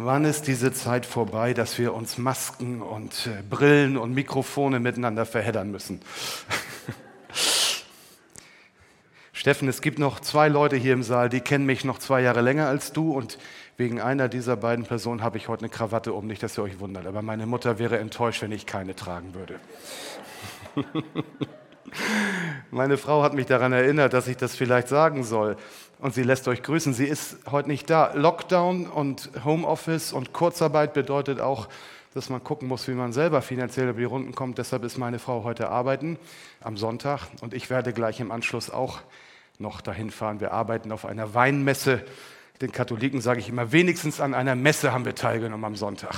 [0.00, 5.26] Wann ist diese Zeit vorbei, dass wir uns Masken und äh, Brillen und Mikrofone miteinander
[5.26, 6.00] verheddern müssen?
[9.32, 12.42] Steffen, es gibt noch zwei Leute hier im Saal, die kennen mich noch zwei Jahre
[12.42, 13.38] länger als du und
[13.76, 16.78] wegen einer dieser beiden Personen habe ich heute eine Krawatte um, nicht, dass ihr euch
[16.78, 19.58] wundert, aber meine Mutter wäre enttäuscht, wenn ich keine tragen würde.
[22.70, 25.56] meine Frau hat mich daran erinnert, dass ich das vielleicht sagen soll
[26.00, 26.92] und sie lässt euch grüßen.
[26.92, 28.12] Sie ist heute nicht da.
[28.14, 31.68] Lockdown und Homeoffice und Kurzarbeit bedeutet auch,
[32.14, 34.58] dass man gucken muss, wie man selber finanziell über die Runden kommt.
[34.58, 36.18] Deshalb ist meine Frau heute arbeiten
[36.60, 39.00] am Sonntag und ich werde gleich im Anschluss auch
[39.58, 40.40] noch dahin fahren.
[40.40, 42.02] Wir arbeiten auf einer Weinmesse.
[42.60, 46.14] Den Katholiken sage ich immer, wenigstens an einer Messe haben wir teilgenommen am Sonntag.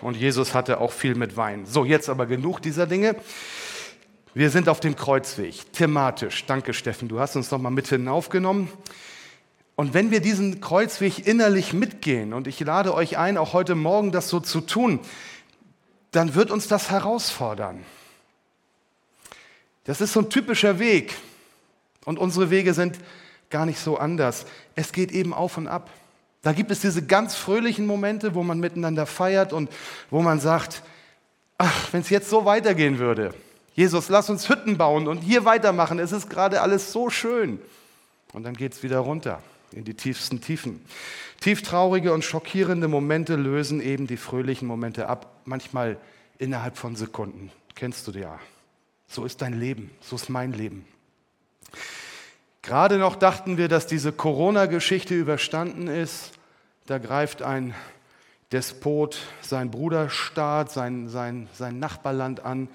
[0.00, 1.66] Und Jesus hatte auch viel mit Wein.
[1.66, 3.16] So, jetzt aber genug dieser Dinge.
[4.36, 6.44] Wir sind auf dem Kreuzweg, thematisch.
[6.44, 8.68] Danke, Steffen, du hast uns nochmal mit hinaufgenommen.
[9.76, 14.12] Und wenn wir diesen Kreuzweg innerlich mitgehen, und ich lade euch ein, auch heute Morgen
[14.12, 15.00] das so zu tun,
[16.10, 17.82] dann wird uns das herausfordern.
[19.84, 21.14] Das ist so ein typischer Weg.
[22.04, 22.98] Und unsere Wege sind
[23.48, 24.44] gar nicht so anders.
[24.74, 25.88] Es geht eben auf und ab.
[26.42, 29.70] Da gibt es diese ganz fröhlichen Momente, wo man miteinander feiert und
[30.10, 30.82] wo man sagt,
[31.56, 33.32] ach, wenn es jetzt so weitergehen würde,
[33.76, 35.98] Jesus, lass uns Hütten bauen und hier weitermachen.
[35.98, 37.60] Es ist gerade alles so schön.
[38.32, 40.82] Und dann geht es wieder runter in die tiefsten Tiefen.
[41.40, 45.98] Tieftraurige und schockierende Momente lösen eben die fröhlichen Momente ab, manchmal
[46.38, 47.52] innerhalb von Sekunden.
[47.74, 48.38] Kennst du ja.
[49.08, 50.86] So ist dein Leben, so ist mein Leben.
[52.62, 56.32] Gerade noch dachten wir, dass diese Corona-Geschichte überstanden ist.
[56.86, 57.74] Da greift ein
[58.52, 62.68] Despot sein Bruderstaat, sein, sein, sein Nachbarland an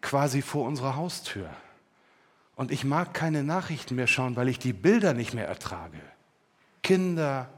[0.00, 1.50] quasi vor unserer Haustür.
[2.56, 5.98] Und ich mag keine Nachrichten mehr schauen, weil ich die Bilder nicht mehr ertrage.
[6.82, 7.48] Kinder,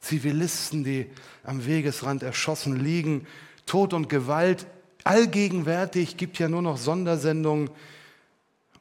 [0.00, 1.10] Zivilisten, die
[1.44, 3.26] am Wegesrand erschossen liegen,
[3.66, 4.66] Tod und Gewalt,
[5.04, 7.70] allgegenwärtig, gibt ja nur noch Sondersendungen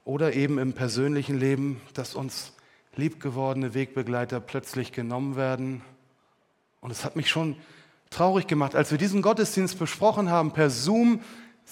[0.04, 2.54] oder eben im persönlichen Leben, dass uns
[2.96, 5.82] liebgewordene Wegbegleiter plötzlich genommen werden.
[6.82, 7.56] Und es hat mich schon
[8.10, 11.22] traurig gemacht, als wir diesen Gottesdienst besprochen haben per Zoom,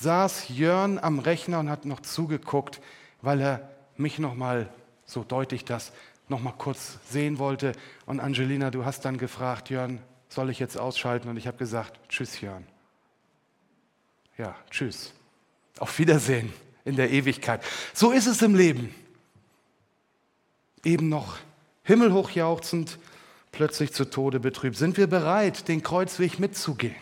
[0.02, 2.82] saß Jörn am Rechner und hat noch zugeguckt,
[3.22, 4.70] weil er mich noch mal
[5.06, 5.92] so deutlich das
[6.30, 7.74] noch mal kurz sehen wollte.
[8.06, 10.00] Und Angelina, du hast dann gefragt, Jörn,
[10.30, 11.28] soll ich jetzt ausschalten?
[11.28, 12.66] Und ich habe gesagt, tschüss, Jörn.
[14.38, 15.14] Ja, tschüss.
[15.80, 16.54] Auf Wiedersehen
[16.86, 17.62] in der Ewigkeit.
[17.94, 18.94] So ist es im Leben.
[20.86, 21.38] Eben noch
[21.84, 23.00] himmelhoch jauchzend,
[23.52, 24.78] plötzlich zu Tode betrübt.
[24.78, 26.96] Sind wir bereit, den Kreuzweg mitzugehen?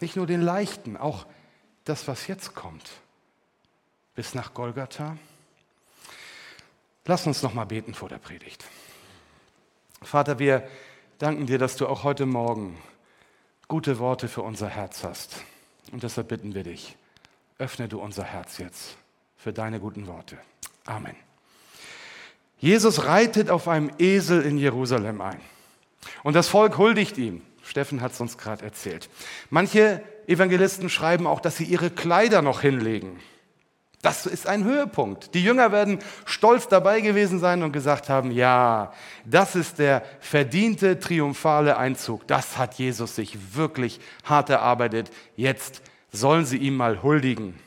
[0.00, 1.26] Nicht nur den leichten, auch
[1.88, 2.90] das, was jetzt kommt,
[4.14, 5.16] bis nach Golgatha?
[7.06, 8.64] Lass uns noch mal beten vor der Predigt.
[10.02, 10.68] Vater, wir
[11.18, 12.76] danken dir, dass du auch heute Morgen
[13.66, 15.42] gute Worte für unser Herz hast.
[15.90, 16.96] Und deshalb bitten wir dich,
[17.58, 18.96] öffne du unser Herz jetzt
[19.36, 20.36] für deine guten Worte.
[20.84, 21.16] Amen.
[22.58, 25.40] Jesus reitet auf einem Esel in Jerusalem ein.
[26.22, 27.42] Und das Volk huldigt ihm.
[27.62, 29.08] Steffen hat es uns gerade erzählt.
[29.50, 33.18] Manche Evangelisten schreiben auch, dass sie ihre Kleider noch hinlegen.
[34.02, 35.34] Das ist ein Höhepunkt.
[35.34, 38.92] Die Jünger werden stolz dabei gewesen sein und gesagt haben, ja,
[39.24, 42.26] das ist der verdiente triumphale Einzug.
[42.28, 45.10] Das hat Jesus sich wirklich hart erarbeitet.
[45.34, 47.58] Jetzt sollen sie ihm mal huldigen.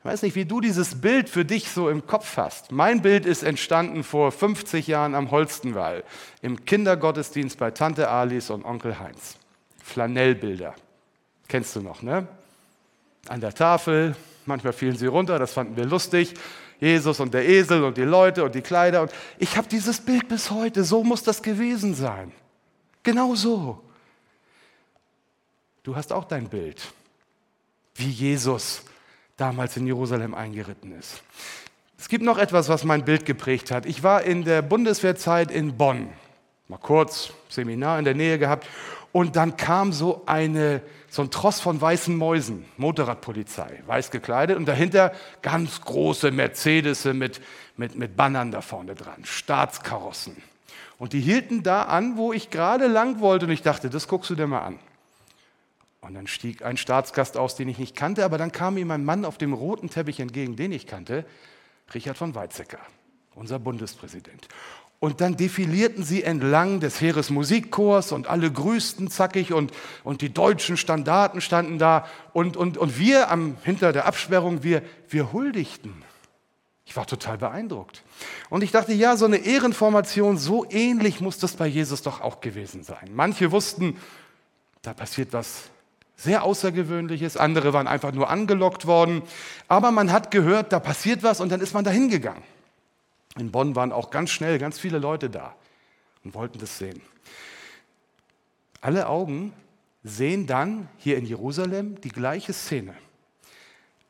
[0.00, 2.72] Ich weiß nicht, wie du dieses Bild für dich so im Kopf hast.
[2.72, 6.02] Mein Bild ist entstanden vor 50 Jahren am Holstenwall,
[6.42, 9.36] im Kindergottesdienst bei Tante Alice und Onkel Heinz.
[9.82, 10.74] Flanellbilder.
[11.48, 12.26] Kennst du noch, ne?
[13.28, 14.16] An der Tafel,
[14.46, 16.34] manchmal fielen sie runter, das fanden wir lustig.
[16.80, 19.02] Jesus und der Esel und die Leute und die Kleider.
[19.02, 20.84] Und ich habe dieses Bild bis heute.
[20.84, 22.32] So muss das gewesen sein.
[23.02, 23.80] Genau so.
[25.82, 26.82] Du hast auch dein Bild,
[27.94, 28.82] wie Jesus
[29.36, 31.22] damals in Jerusalem eingeritten ist.
[31.98, 33.86] Es gibt noch etwas, was mein Bild geprägt hat.
[33.86, 36.08] Ich war in der Bundeswehrzeit in Bonn,
[36.68, 38.66] mal kurz Seminar in der Nähe gehabt,
[39.12, 40.82] und dann kam so, eine,
[41.14, 45.12] so ein Tross von weißen Mäusen, Motorradpolizei, weiß gekleidet, und dahinter
[45.42, 47.40] ganz große Mercedes mit,
[47.76, 50.36] mit, mit Bannern da vorne dran, Staatskarossen.
[50.98, 54.28] Und die hielten da an, wo ich gerade lang wollte, und ich dachte, das guckst
[54.30, 54.80] du dir mal an.
[56.00, 59.04] Und dann stieg ein Staatsgast aus, den ich nicht kannte, aber dann kam ihm ein
[59.04, 61.24] Mann auf dem roten Teppich entgegen, den ich kannte,
[61.94, 62.80] Richard von Weizsäcker,
[63.36, 64.48] unser Bundespräsident.
[65.00, 69.70] Und dann defilierten sie entlang des Heeresmusikchors und alle grüßten zackig und,
[70.02, 74.82] und die deutschen Standarten standen da und, und, und wir am, hinter der Absperrung, wir,
[75.10, 76.04] wir huldigten.
[76.86, 78.02] Ich war total beeindruckt.
[78.50, 82.40] Und ich dachte, ja, so eine Ehrenformation, so ähnlich muss das bei Jesus doch auch
[82.40, 83.10] gewesen sein.
[83.14, 83.96] Manche wussten,
[84.82, 85.70] da passiert was
[86.16, 89.22] sehr Außergewöhnliches, andere waren einfach nur angelockt worden,
[89.66, 92.42] aber man hat gehört, da passiert was und dann ist man dahin gegangen.
[93.36, 95.54] In Bonn waren auch ganz schnell ganz viele Leute da
[96.22, 97.00] und wollten das sehen.
[98.80, 99.52] Alle Augen
[100.02, 102.94] sehen dann hier in Jerusalem die gleiche Szene.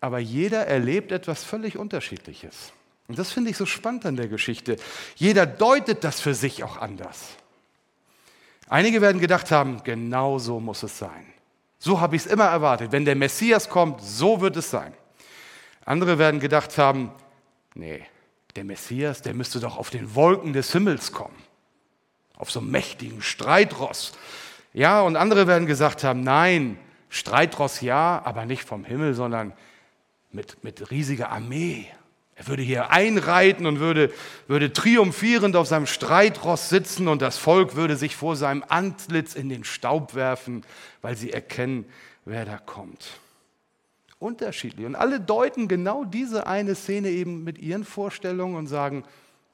[0.01, 2.73] Aber jeder erlebt etwas völlig Unterschiedliches.
[3.09, 4.77] Und das finde ich so spannend an der Geschichte.
[5.15, 7.37] Jeder deutet das für sich auch anders.
[8.69, 11.27] Einige werden gedacht haben, genau so muss es sein.
[11.79, 12.93] So habe ich es immer erwartet.
[12.93, 14.95] Wenn der Messias kommt, so wird es sein.
[15.85, 17.13] Andere werden gedacht haben,
[17.75, 18.03] nee,
[18.57, 21.37] der Messias, der müsste doch auf den Wolken des Himmels kommen.
[22.37, 24.13] Auf so einem mächtigen Streitross.
[24.73, 26.79] Ja, und andere werden gesagt haben, nein,
[27.09, 29.53] Streitross ja, aber nicht vom Himmel, sondern
[30.33, 31.87] mit, mit riesiger Armee.
[32.37, 34.13] Er würde hier einreiten und würde,
[34.49, 39.49] würde triumphierend auf seinem Streitross sitzen und das Volk würde sich vor seinem Antlitz in
[39.49, 40.65] den Staub werfen,
[41.01, 41.85] weil sie erkennen,
[42.25, 43.21] wer da kommt.
[44.19, 44.87] Unterschiedlich.
[44.87, 49.05] Und alle deuten genau diese eine Szene eben mit ihren Vorstellungen und sagen,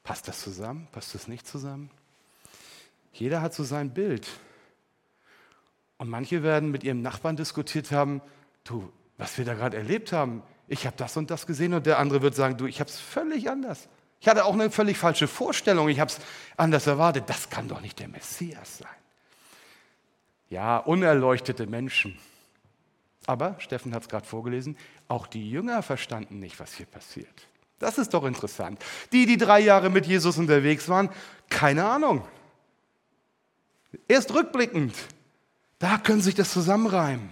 [0.04, 0.88] passt das zusammen?
[0.92, 1.90] Passt das nicht zusammen?
[3.12, 4.28] Jeder hat so sein Bild.
[5.98, 8.22] Und manche werden mit ihrem Nachbarn diskutiert haben,
[8.64, 11.98] du, was wir da gerade erlebt haben, ich habe das und das gesehen und der
[11.98, 13.88] andere wird sagen, du, ich habe es völlig anders.
[14.20, 16.20] Ich hatte auch eine völlig falsche Vorstellung, ich habe es
[16.56, 17.24] anders erwartet.
[17.26, 18.88] Das kann doch nicht der Messias sein.
[20.48, 22.18] Ja, unerleuchtete Menschen.
[23.30, 27.46] Aber, Steffen hat es gerade vorgelesen, auch die Jünger verstanden nicht, was hier passiert.
[27.78, 28.84] Das ist doch interessant.
[29.12, 31.10] Die, die drei Jahre mit Jesus unterwegs waren,
[31.48, 32.26] keine Ahnung.
[34.08, 34.96] Erst rückblickend,
[35.78, 37.30] da können sich das zusammenreimen.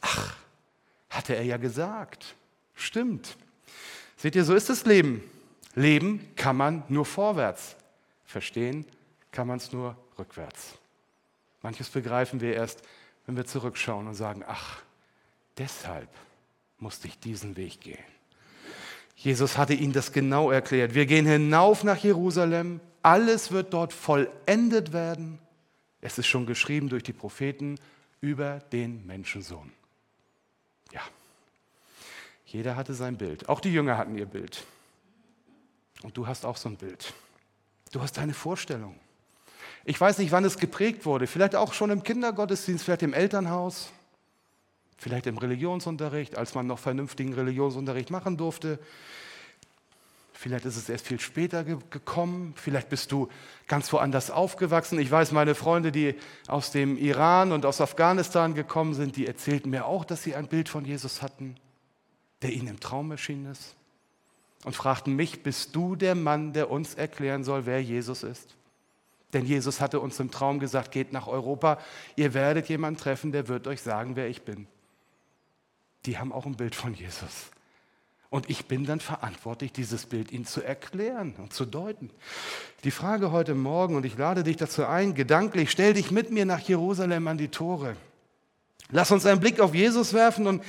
[0.00, 0.34] Ach,
[1.10, 2.34] hatte er ja gesagt.
[2.72, 3.36] Stimmt.
[4.16, 5.22] Seht ihr, so ist das Leben.
[5.74, 7.76] Leben kann man nur vorwärts.
[8.24, 8.86] Verstehen
[9.30, 10.78] kann man es nur rückwärts.
[11.60, 12.80] Manches begreifen wir erst,
[13.26, 14.87] wenn wir zurückschauen und sagen, ach,
[15.58, 16.08] deshalb
[16.78, 17.98] musste ich diesen Weg gehen.
[19.16, 20.94] Jesus hatte ihnen das genau erklärt.
[20.94, 25.38] Wir gehen hinauf nach Jerusalem, alles wird dort vollendet werden.
[26.00, 27.78] Es ist schon geschrieben durch die Propheten
[28.20, 29.72] über den Menschensohn.
[30.92, 31.00] Ja.
[32.46, 33.48] Jeder hatte sein Bild.
[33.48, 34.64] Auch die Jünger hatten ihr Bild.
[36.02, 37.12] Und du hast auch so ein Bild.
[37.92, 38.94] Du hast deine Vorstellung.
[39.84, 41.26] Ich weiß nicht, wann es geprägt wurde.
[41.26, 43.90] Vielleicht auch schon im Kindergottesdienst, vielleicht im Elternhaus,
[44.98, 48.78] vielleicht im Religionsunterricht, als man noch vernünftigen Religionsunterricht machen durfte.
[50.34, 52.52] Vielleicht ist es erst viel später gekommen.
[52.56, 53.28] Vielleicht bist du
[53.66, 54.98] ganz woanders aufgewachsen.
[54.98, 56.14] Ich weiß, meine Freunde, die
[56.46, 60.46] aus dem Iran und aus Afghanistan gekommen sind, die erzählten mir auch, dass sie ein
[60.46, 61.56] Bild von Jesus hatten
[62.42, 63.74] der ihnen im Traum erschienen ist
[64.64, 68.56] und fragten mich, bist du der Mann, der uns erklären soll, wer Jesus ist?
[69.32, 71.78] Denn Jesus hatte uns im Traum gesagt, geht nach Europa,
[72.16, 74.66] ihr werdet jemanden treffen, der wird euch sagen, wer ich bin.
[76.06, 77.50] Die haben auch ein Bild von Jesus.
[78.30, 82.10] Und ich bin dann verantwortlich, dieses Bild ihnen zu erklären und zu deuten.
[82.84, 86.44] Die Frage heute Morgen, und ich lade dich dazu ein, gedanklich, stell dich mit mir
[86.44, 87.96] nach Jerusalem an die Tore.
[88.90, 90.62] Lass uns einen Blick auf Jesus werfen und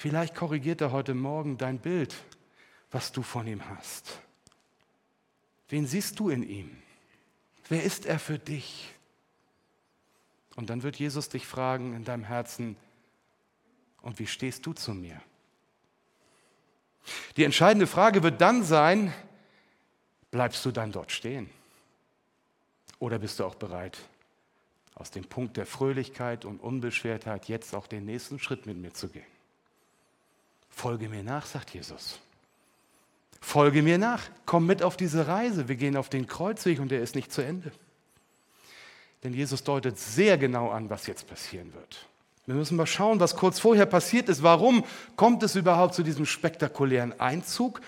[0.00, 2.14] Vielleicht korrigiert er heute Morgen dein Bild,
[2.90, 4.18] was du von ihm hast.
[5.68, 6.74] Wen siehst du in ihm?
[7.68, 8.94] Wer ist er für dich?
[10.56, 12.76] Und dann wird Jesus dich fragen in deinem Herzen,
[14.02, 15.20] und wie stehst du zu mir?
[17.36, 19.12] Die entscheidende Frage wird dann sein,
[20.30, 21.50] bleibst du dann dort stehen?
[22.98, 23.98] Oder bist du auch bereit,
[24.94, 29.08] aus dem Punkt der Fröhlichkeit und Unbeschwertheit jetzt auch den nächsten Schritt mit mir zu
[29.08, 29.26] gehen?
[30.68, 32.20] Folge mir nach, sagt Jesus.
[33.40, 35.68] Folge mir nach, komm mit auf diese Reise.
[35.68, 37.72] Wir gehen auf den Kreuzweg und der ist nicht zu Ende.
[39.24, 42.06] Denn Jesus deutet sehr genau an, was jetzt passieren wird.
[42.50, 44.42] Wir müssen mal schauen, was kurz vorher passiert ist.
[44.42, 47.80] Warum kommt es überhaupt zu diesem spektakulären Einzug?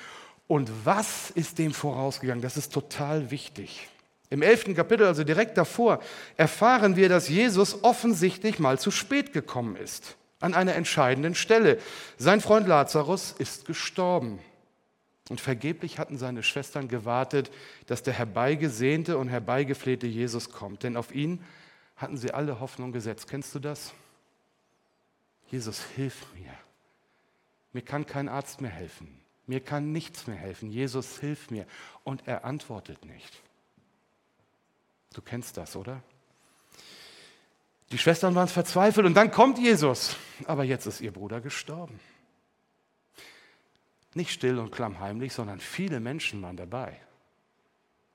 [0.47, 2.42] Und was ist dem vorausgegangen?
[2.42, 3.88] Das ist total wichtig.
[4.31, 5.99] Im elften Kapitel, also direkt davor,
[6.37, 11.78] erfahren wir, dass Jesus offensichtlich mal zu spät gekommen ist an einer entscheidenden Stelle.
[12.16, 14.38] Sein Freund Lazarus ist gestorben.
[15.28, 17.50] Und vergeblich hatten seine Schwestern gewartet,
[17.87, 20.85] dass der herbeigesehnte und herbeigeflehte Jesus kommt.
[20.85, 21.42] Denn auf ihn
[21.97, 23.26] hatten sie alle Hoffnung gesetzt.
[23.28, 23.92] Kennst du das?
[25.53, 26.51] Jesus, hilf mir.
[27.75, 29.21] Mir kann kein Arzt mehr helfen.
[29.47, 30.71] Mir kann nichts mehr helfen.
[30.71, 31.67] Jesus, hilf mir.
[32.05, 33.43] Und er antwortet nicht.
[35.13, 36.03] Du kennst das, oder?
[37.91, 40.17] Die Schwestern waren verzweifelt und dann kommt Jesus.
[40.47, 42.01] Aber jetzt ist ihr Bruder gestorben.
[44.15, 46.99] Nicht still und klammheimlich, sondern viele Menschen waren dabei.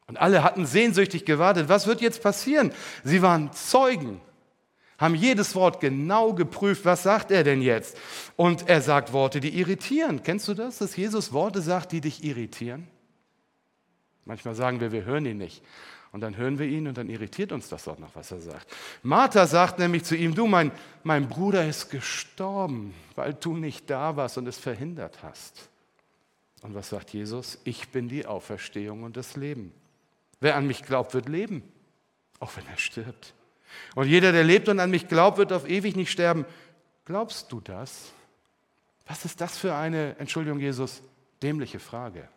[0.08, 2.74] Und alle hatten sehnsüchtig gewartet, was wird jetzt passieren?
[3.04, 4.22] Sie waren Zeugen,
[4.98, 7.98] haben jedes Wort genau geprüft, was sagt er denn jetzt?
[8.36, 10.24] Und er sagt Worte, die irritieren.
[10.24, 12.88] Kennst du das, dass Jesus Worte sagt, die dich irritieren?
[14.26, 15.64] Manchmal sagen wir, wir hören ihn nicht.
[16.12, 18.68] Und dann hören wir ihn und dann irritiert uns das auch noch, was er sagt.
[19.04, 20.72] Martha sagt nämlich zu ihm, du, mein,
[21.04, 25.70] mein Bruder ist gestorben, weil du nicht da warst und es verhindert hast.
[26.62, 27.60] Und was sagt Jesus?
[27.66, 29.72] Ich bin die Auferstehung und das Leben.
[30.40, 31.62] Wer an mich glaubt, wird leben,
[32.40, 33.34] auch wenn er stirbt.
[33.96, 36.46] Und jeder, der lebt und an mich glaubt, wird auf ewig nicht sterben.
[37.06, 38.12] Glaubst du das?
[39.08, 41.02] Was ist das für eine, Entschuldigung Jesus,
[41.42, 42.28] dämliche Frage?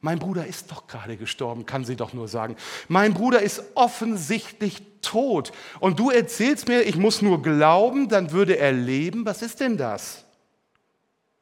[0.00, 2.56] Mein Bruder ist doch gerade gestorben, kann sie doch nur sagen.
[2.86, 5.50] Mein Bruder ist offensichtlich tot.
[5.80, 9.26] Und du erzählst mir, ich muss nur glauben, dann würde er leben.
[9.26, 10.24] Was ist denn das?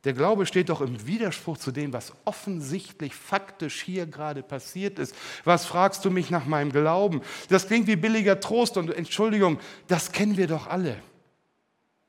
[0.06, 5.16] Der Glaube steht doch im Widerspruch zu dem, was offensichtlich faktisch hier gerade passiert ist.
[5.42, 7.22] Was fragst du mich nach meinem Glauben?
[7.48, 9.58] Das klingt wie billiger Trost und Entschuldigung,
[9.88, 10.96] das kennen wir doch alle.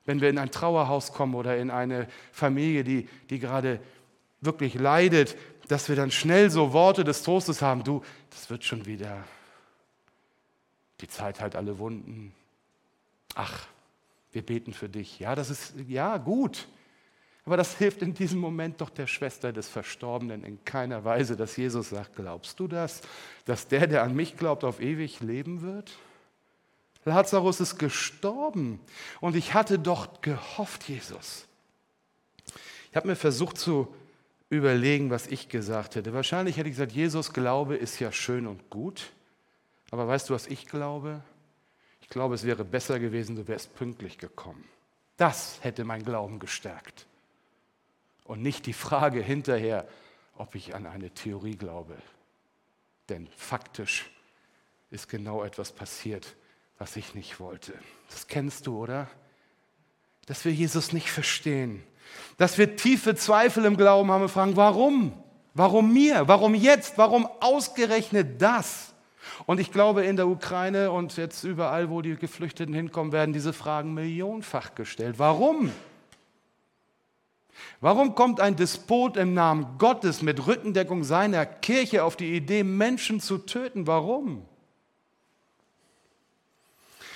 [0.05, 3.79] Wenn wir in ein Trauerhaus kommen oder in eine Familie, die, die gerade
[4.41, 5.35] wirklich leidet,
[5.67, 9.23] dass wir dann schnell so Worte des Trostes haben, du, das wird schon wieder,
[11.01, 12.31] die Zeit halt alle Wunden.
[13.33, 13.65] Ach,
[14.33, 15.17] wir beten für dich.
[15.17, 16.67] Ja, das ist, ja, gut.
[17.47, 21.55] Aber das hilft in diesem Moment doch der Schwester des Verstorbenen in keiner Weise, dass
[21.55, 22.99] Jesus sagt, glaubst du das,
[23.45, 25.93] dass der, der an mich glaubt, auf ewig leben wird?
[27.05, 28.81] Lazarus ist gestorben
[29.21, 31.47] und ich hatte doch gehofft, Jesus.
[32.91, 33.95] Ich habe mir versucht zu
[34.49, 36.11] überlegen, was ich gesagt hätte.
[36.11, 39.13] Wahrscheinlich hätte ich gesagt, Jesus Glaube ist ja schön und gut,
[39.91, 41.21] aber weißt du, was ich glaube?
[42.01, 44.65] Ich glaube, es wäre besser gewesen, du wärst pünktlich gekommen.
[45.15, 47.07] Das hätte mein Glauben gestärkt
[48.27, 49.87] und nicht die Frage hinterher,
[50.35, 51.95] ob ich an eine Theorie glaube.
[53.09, 54.09] Denn faktisch
[54.91, 56.35] ist genau etwas passiert,
[56.77, 57.73] was ich nicht wollte.
[58.09, 59.07] Das kennst du, oder?
[60.25, 61.83] Dass wir Jesus nicht verstehen,
[62.37, 65.13] dass wir tiefe Zweifel im Glauben haben und fragen, warum?
[65.53, 66.27] Warum mir?
[66.27, 66.97] Warum jetzt?
[66.97, 68.93] Warum ausgerechnet das?
[69.45, 73.53] Und ich glaube, in der Ukraine und jetzt überall, wo die Geflüchteten hinkommen, werden diese
[73.53, 75.15] Fragen millionenfach gestellt.
[75.17, 75.71] Warum?
[77.79, 83.19] Warum kommt ein Despot im Namen Gottes mit Rückendeckung seiner Kirche auf die Idee, Menschen
[83.19, 83.85] zu töten?
[83.85, 84.45] Warum?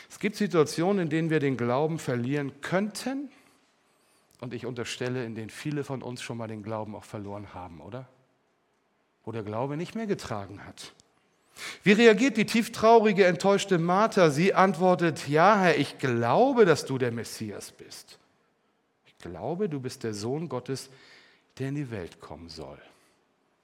[0.10, 3.30] Es gibt Situationen, in denen wir den Glauben verlieren könnten.
[4.40, 7.80] Und ich unterstelle, in denen viele von uns schon mal den Glauben auch verloren haben,
[7.82, 8.08] oder?
[9.24, 10.94] Wo der Glaube nicht mehr getragen hat.
[11.84, 14.30] Wie reagiert die tieftraurige, enttäuschte Martha?
[14.30, 18.20] Sie antwortet, ja, Herr, ich glaube, dass du der Messias bist
[19.22, 20.90] glaube, du bist der Sohn Gottes,
[21.58, 22.80] der in die Welt kommen soll.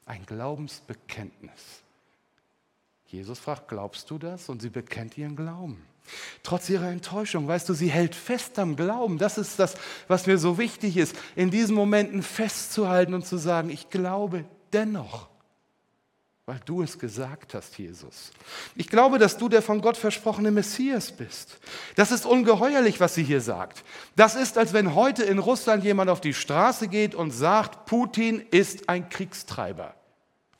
[0.05, 1.81] Ein Glaubensbekenntnis.
[3.07, 4.49] Jesus fragt, glaubst du das?
[4.49, 5.85] Und sie bekennt ihren Glauben.
[6.43, 9.17] Trotz ihrer Enttäuschung, weißt du, sie hält fest am Glauben.
[9.17, 9.75] Das ist das,
[10.07, 15.27] was mir so wichtig ist, in diesen Momenten festzuhalten und zu sagen, ich glaube dennoch
[16.47, 18.31] weil du es gesagt hast, Jesus.
[18.73, 21.59] Ich glaube, dass du der von Gott versprochene Messias bist.
[21.95, 23.83] Das ist ungeheuerlich, was sie hier sagt.
[24.15, 28.39] Das ist, als wenn heute in Russland jemand auf die Straße geht und sagt, Putin
[28.49, 29.93] ist ein Kriegstreiber.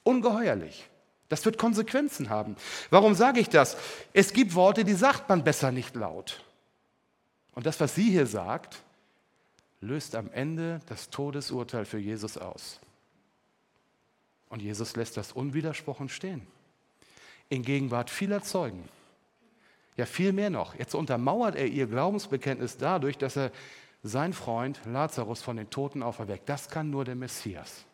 [0.04, 0.90] Ungeheuerlich.
[1.30, 2.58] Das wird Konsequenzen haben.
[2.90, 3.78] Warum sage ich das?
[4.12, 6.44] Es gibt Worte, die sagt man besser nicht laut.
[7.56, 8.84] Und das, was sie hier sagt,
[9.80, 12.82] löst am Ende das Todesurteil für Jesus aus.
[14.50, 16.46] Und Jesus lässt das unwidersprochen stehen.
[17.50, 18.88] In Gegenwart vieler Zeugen.
[19.96, 20.76] Ja, viel mehr noch.
[20.76, 23.52] Jetzt untermauert er ihr Glaubensbekenntnis dadurch, dass er
[24.04, 26.48] seinen Freund Lazarus von den Toten auferweckt.
[26.48, 27.86] Das kann nur der Messias.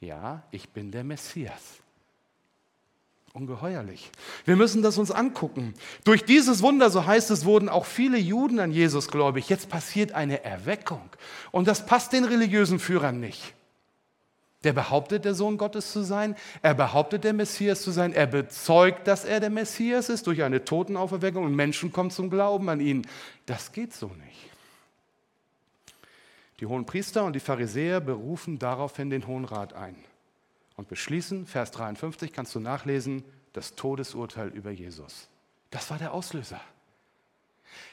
[0.00, 1.80] Ja, ich bin der Messias.
[3.32, 4.10] Ungeheuerlich.
[4.44, 5.74] Wir müssen das uns angucken.
[6.02, 9.48] Durch dieses Wunder, so heißt es, wurden auch viele Juden an Jesus gläubig.
[9.48, 11.08] Jetzt passiert eine Erweckung.
[11.52, 13.54] Und das passt den religiösen Führern nicht.
[14.64, 16.36] Der behauptet, der Sohn Gottes zu sein.
[16.60, 18.12] Er behauptet, der Messias zu sein.
[18.12, 22.68] Er bezeugt, dass er der Messias ist durch eine Totenauferweckung und Menschen kommen zum Glauben
[22.68, 23.06] an ihn.
[23.46, 24.50] Das geht so nicht.
[26.60, 29.96] Die hohen Priester und die Pharisäer berufen daraufhin den Hohen Rat ein
[30.76, 33.24] und beschließen, Vers 53 kannst du nachlesen,
[33.54, 35.28] das Todesurteil über Jesus.
[35.70, 36.60] Das war der Auslöser.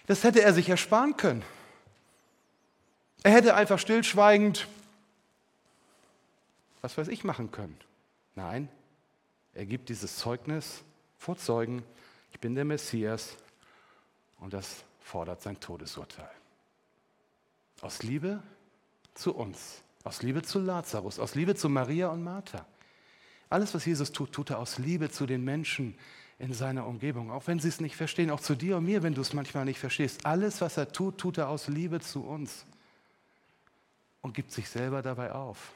[0.05, 1.43] Das hätte er sich ersparen können.
[3.23, 4.67] Er hätte einfach stillschweigend
[6.81, 7.77] was weiß ich, machen können.
[8.35, 8.69] Nein,
[9.53, 10.83] er gibt dieses Zeugnis
[11.17, 11.83] vor Zeugen,
[12.31, 13.35] ich bin der Messias
[14.39, 16.29] und das fordert sein Todesurteil.
[17.81, 18.41] Aus Liebe
[19.13, 22.65] zu uns, Aus Liebe zu Lazarus, aus Liebe zu Maria und Martha.
[23.49, 25.97] Alles, was Jesus tut, tut er aus Liebe zu den Menschen
[26.39, 27.29] in seiner Umgebung.
[27.29, 29.65] Auch wenn sie es nicht verstehen, auch zu dir und mir, wenn du es manchmal
[29.65, 30.25] nicht verstehst.
[30.25, 32.65] Alles, was er tut, tut er aus Liebe zu uns
[34.21, 35.73] und gibt sich selber dabei auf.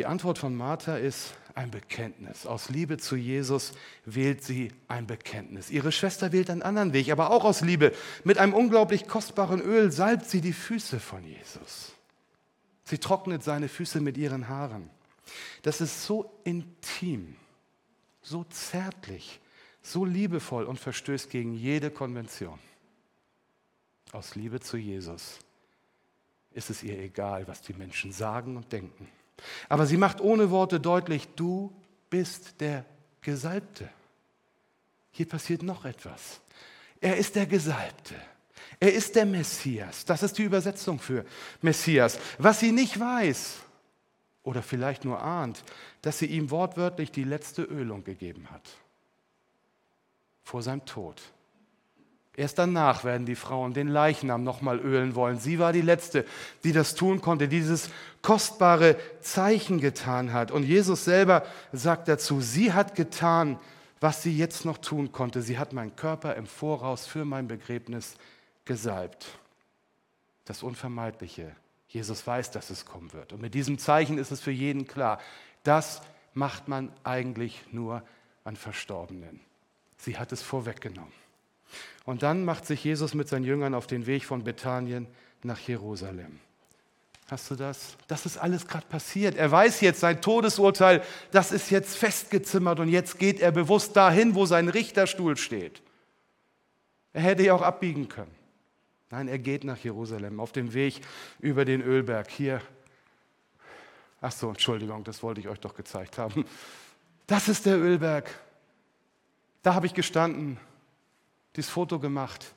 [0.00, 2.46] Die Antwort von Martha ist ein Bekenntnis.
[2.46, 3.74] Aus Liebe zu Jesus
[4.06, 5.68] wählt sie ein Bekenntnis.
[5.68, 7.92] Ihre Schwester wählt einen anderen Weg, aber auch aus Liebe.
[8.24, 11.92] Mit einem unglaublich kostbaren Öl salbt sie die Füße von Jesus.
[12.84, 14.88] Sie trocknet seine Füße mit ihren Haaren.
[15.60, 17.36] Das ist so intim,
[18.22, 19.38] so zärtlich,
[19.82, 22.58] so liebevoll und verstößt gegen jede Konvention.
[24.12, 25.40] Aus Liebe zu Jesus
[26.52, 29.06] ist es ihr egal, was die Menschen sagen und denken.
[29.68, 31.72] Aber sie macht ohne Worte deutlich, du
[32.08, 32.84] bist der
[33.20, 33.88] Gesalbte.
[35.10, 36.40] Hier passiert noch etwas.
[37.00, 38.14] Er ist der Gesalbte.
[38.78, 40.04] Er ist der Messias.
[40.04, 41.24] Das ist die Übersetzung für
[41.60, 42.18] Messias.
[42.38, 43.56] Was sie nicht weiß
[44.42, 45.62] oder vielleicht nur ahnt,
[46.02, 48.62] dass sie ihm wortwörtlich die letzte Ölung gegeben hat.
[50.42, 51.20] Vor seinem Tod.
[52.36, 55.38] Erst danach werden die Frauen den Leichnam nochmal ölen wollen.
[55.38, 56.24] Sie war die Letzte,
[56.64, 57.90] die das tun konnte, dieses
[58.22, 60.50] kostbare Zeichen getan hat.
[60.50, 63.58] Und Jesus selber sagt dazu, sie hat getan,
[64.00, 65.42] was sie jetzt noch tun konnte.
[65.42, 68.14] Sie hat meinen Körper im Voraus für mein Begräbnis
[68.64, 69.26] gesalbt.
[70.44, 71.54] Das Unvermeidliche.
[71.88, 73.32] Jesus weiß, dass es kommen wird.
[73.32, 75.18] Und mit diesem Zeichen ist es für jeden klar,
[75.64, 76.02] das
[76.34, 78.02] macht man eigentlich nur
[78.44, 79.40] an Verstorbenen.
[79.96, 81.12] Sie hat es vorweggenommen.
[82.04, 85.06] Und dann macht sich Jesus mit seinen Jüngern auf den Weg von Bethanien
[85.42, 86.40] nach Jerusalem.
[87.30, 87.96] Hast du das?
[88.08, 89.36] Das ist alles gerade passiert.
[89.36, 94.34] Er weiß jetzt sein Todesurteil, das ist jetzt festgezimmert und jetzt geht er bewusst dahin,
[94.34, 95.80] wo sein Richterstuhl steht.
[97.12, 98.34] Er hätte ja auch abbiegen können.
[99.10, 101.02] Nein, er geht nach Jerusalem auf dem Weg
[101.38, 102.28] über den Ölberg.
[102.32, 102.60] Hier.
[104.20, 106.44] Ach so, Entschuldigung, das wollte ich euch doch gezeigt haben.
[107.28, 108.28] Das ist der Ölberg.
[109.62, 110.58] Da habe ich gestanden
[111.54, 112.54] dieses Foto gemacht.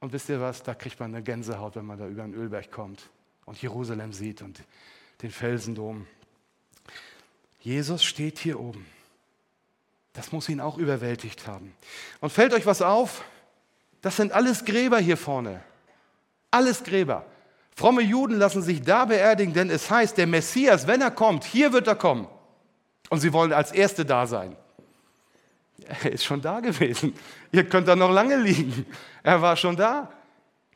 [0.00, 2.70] Und wisst ihr was, da kriegt man eine Gänsehaut, wenn man da über den Ölberg
[2.70, 3.10] kommt
[3.48, 4.60] und Jerusalem sieht und
[5.22, 6.06] den Felsendom.
[7.60, 8.86] Jesus steht hier oben.
[10.12, 11.74] Das muss ihn auch überwältigt haben.
[12.20, 13.24] Und fällt euch was auf?
[14.02, 15.62] Das sind alles Gräber hier vorne.
[16.50, 17.24] Alles Gräber.
[17.74, 21.72] Fromme Juden lassen sich da beerdigen, denn es heißt, der Messias, wenn er kommt, hier
[21.72, 22.28] wird er kommen.
[23.08, 24.56] Und sie wollen als Erste da sein.
[25.86, 27.14] Er ist schon da gewesen.
[27.50, 28.84] Ihr könnt da noch lange liegen.
[29.22, 30.12] Er war schon da.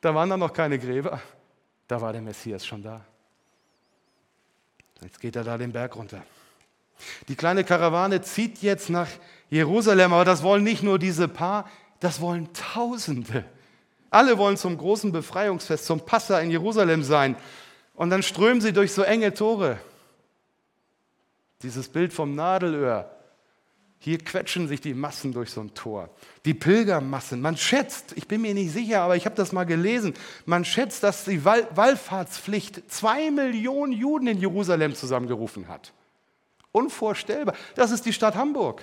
[0.01, 1.21] Da waren da noch keine Gräber.
[1.93, 3.03] Da war der Messias schon da.
[5.03, 6.23] Jetzt geht er da den Berg runter.
[7.29, 9.09] Die kleine Karawane zieht jetzt nach
[9.51, 11.69] Jerusalem, aber das wollen nicht nur diese paar,
[12.01, 13.45] das wollen Tausende.
[14.09, 17.37] Alle wollen zum großen Befreiungsfest, zum Passa in Jerusalem sein.
[17.93, 19.79] Und dann strömen sie durch so enge Tore.
[21.61, 23.15] Dieses Bild vom Nadelöhr,
[24.05, 26.11] hier quetschen sich die Massen durch so ein Tor.
[26.45, 27.41] Die Pilgermassen.
[27.41, 31.05] Man schätzt, ich bin mir nicht sicher, aber ich habe das mal gelesen, man schätzt,
[31.05, 35.93] dass die Wallfahrtspflicht zwei Millionen Juden in Jerusalem zusammengerufen hat.
[36.73, 37.55] Unvorstellbar.
[37.77, 38.83] Das ist die Stadt Hamburg.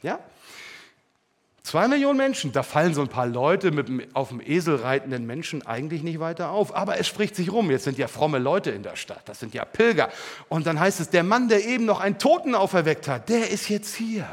[0.00, 0.20] Ja?
[1.70, 5.64] Zwei Millionen Menschen, da fallen so ein paar Leute mit auf dem Esel reitenden Menschen
[5.64, 6.74] eigentlich nicht weiter auf.
[6.74, 9.54] Aber es spricht sich rum, jetzt sind ja fromme Leute in der Stadt, das sind
[9.54, 10.08] ja Pilger.
[10.48, 13.68] Und dann heißt es, der Mann, der eben noch einen Toten auferweckt hat, der ist
[13.68, 14.26] jetzt hier.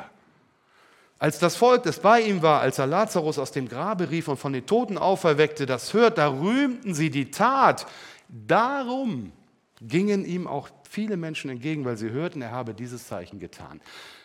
[1.20, 4.38] Als das Volk, das bei ihm war, als er Lazarus aus dem Grabe rief und
[4.38, 7.86] von den Toten auferweckte, das hört, da rühmten sie die Tat.
[8.30, 9.32] Darum
[9.80, 13.80] gingen ihm auch viele Menschen entgegen, weil sie hörten, er habe dieses Zeichen getan.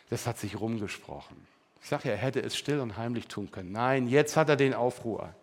[0.09, 1.52] Das hat sich rumgesprochen.
[1.83, 3.73] Ich sage ja, er hätte es still und heimlich tun können.
[3.73, 5.35] Nein, jetzt hat er den Aufruhr.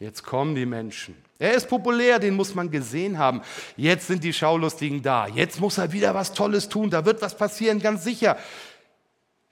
[0.00, 1.14] Jetzt kommen die Menschen.
[1.38, 3.42] Er ist populär, den muss man gesehen haben.
[3.76, 5.28] Jetzt sind die Schaulustigen da.
[5.28, 6.90] Jetzt muss er wieder was Tolles tun.
[6.90, 8.36] Da wird was passieren, ganz sicher.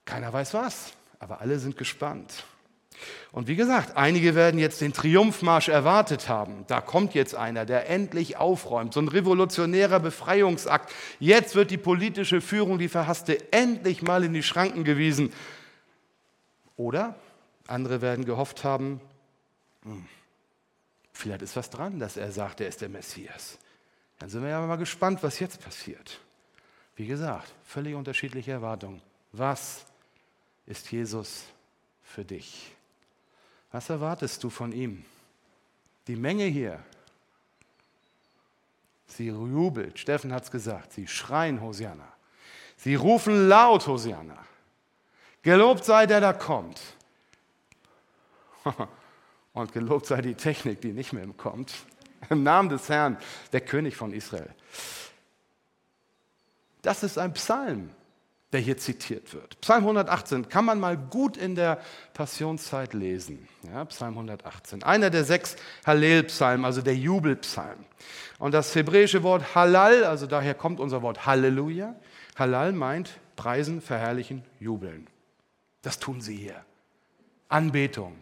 [0.05, 2.45] Keiner weiß was, aber alle sind gespannt.
[3.33, 6.65] Und wie gesagt, einige werden jetzt den Triumphmarsch erwartet haben.
[6.67, 10.93] Da kommt jetzt einer, der endlich aufräumt, so ein revolutionärer Befreiungsakt.
[11.21, 15.33] Jetzt wird die politische Führung, die verhasste, endlich mal in die Schranken gewiesen.
[16.81, 17.14] Oder
[17.66, 19.03] andere werden gehofft haben,
[19.83, 20.07] hm,
[21.12, 23.59] vielleicht ist was dran, dass er sagt, er ist der Messias.
[24.19, 26.21] Dann sind wir ja mal gespannt, was jetzt passiert.
[26.97, 29.03] Wie gesagt, völlig unterschiedliche Erwartungen.
[29.33, 29.85] Was
[30.64, 31.45] ist Jesus
[32.03, 32.75] für dich?
[33.73, 35.05] Was erwartest du von ihm?
[36.07, 36.83] Die Menge hier,
[39.07, 42.11] sie jubelt, Steffen hat es gesagt, sie schreien Hosianna.
[42.79, 44.47] Sie rufen laut Hosianna.
[45.42, 46.81] Gelobt sei der, der kommt.
[49.53, 51.72] Und gelobt sei die Technik, die nicht mehr kommt.
[52.29, 53.16] Im Namen des Herrn,
[53.53, 54.55] der König von Israel.
[56.83, 57.90] Das ist ein Psalm,
[58.53, 59.61] der hier zitiert wird.
[59.61, 61.81] Psalm 118 kann man mal gut in der
[62.14, 63.48] Passionszeit lesen.
[63.62, 64.83] Ja, Psalm 118.
[64.83, 67.85] Einer der sechs Hallel-Psalmen, also der Jubelpsalm.
[68.38, 71.94] Und das hebräische Wort Halal, also daher kommt unser Wort Halleluja.
[72.37, 75.07] Halal meint preisen, verherrlichen, jubeln.
[75.83, 76.64] Das tun sie hier.
[77.49, 78.16] Anbetung,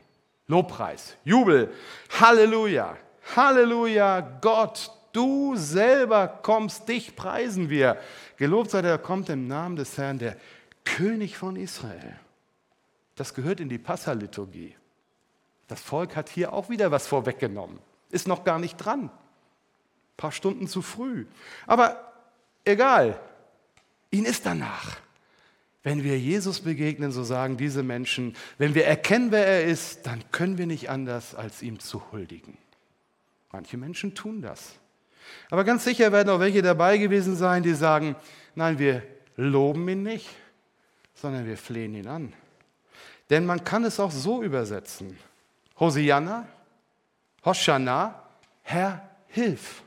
[0.47, 1.73] Lobpreis, Jubel,
[2.21, 2.97] Halleluja,
[3.37, 7.99] Halleluja, Gott, du selber kommst, dich preisen wir.
[8.37, 10.37] Gelobt sei der, kommt im Namen des Herrn, der
[10.85, 12.18] König von Israel.
[13.16, 14.77] Das gehört in die Passaliturgie.
[15.66, 17.79] Das Volk hat hier auch wieder was vorweggenommen.
[18.11, 19.05] Ist noch gar nicht dran.
[19.05, 19.11] Ein
[20.16, 21.27] paar Stunden zu früh.
[21.66, 22.12] Aber
[22.64, 23.21] egal,
[24.11, 24.97] ihn ist danach.
[25.83, 30.23] Wenn wir Jesus begegnen, so sagen diese Menschen, wenn wir erkennen, wer er ist, dann
[30.33, 32.59] können wir nicht anders, als ihm zu huldigen.
[33.53, 34.75] Manche Menschen tun das.
[35.51, 38.17] Aber ganz sicher werden auch welche dabei gewesen sein, die sagen,
[38.55, 39.03] nein, wir
[39.37, 40.29] loben ihn nicht,
[41.14, 42.33] sondern wir flehen ihn an.
[43.31, 45.19] Denn man kann es auch so übersetzen.
[45.79, 46.49] Hosianna,
[47.45, 48.23] Hoshana,
[48.62, 49.83] Herr, hilf.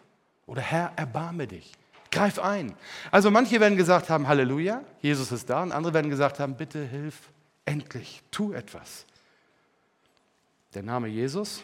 [0.45, 1.71] Oder Herr, erbarme dich.
[2.11, 2.75] Greif ein.
[3.09, 6.83] Also manche werden gesagt haben, Halleluja, Jesus ist da, und andere werden gesagt haben, bitte
[6.83, 7.29] hilf,
[7.65, 9.05] endlich, tu etwas.
[10.73, 11.63] Der Name Jesus,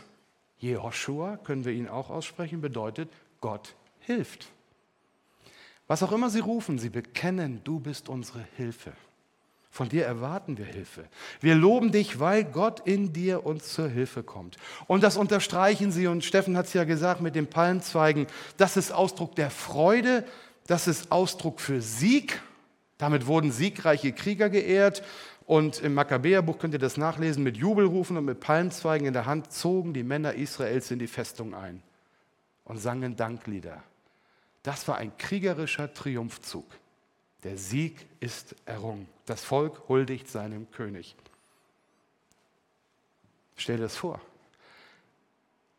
[0.60, 3.10] Jehoshua, können wir ihn auch aussprechen, bedeutet,
[3.42, 4.48] Gott hilft.
[5.88, 8.94] Was auch immer sie rufen, sie bekennen, du bist unsere Hilfe.
[9.78, 11.06] Von dir erwarten wir Hilfe.
[11.40, 14.58] Wir loben dich, weil Gott in dir uns zur Hilfe kommt.
[14.88, 18.26] Und das unterstreichen sie, und Steffen hat es ja gesagt mit den Palmzweigen,
[18.58, 20.26] das ist Ausdruck der Freude,
[20.66, 22.42] das ist Ausdruck für Sieg.
[22.98, 25.04] Damit wurden siegreiche Krieger geehrt.
[25.46, 29.54] Und im Makkabäerbuch könnt ihr das nachlesen, mit Jubelrufen und mit Palmzweigen in der Hand
[29.54, 31.84] zogen die Männer Israels in die Festung ein
[32.64, 33.84] und sangen Danklieder.
[34.64, 36.66] Das war ein kriegerischer Triumphzug.
[37.48, 39.08] Der Sieg ist errungen.
[39.26, 41.16] Das Volk huldigt seinem König.
[43.56, 44.20] Stell dir das vor.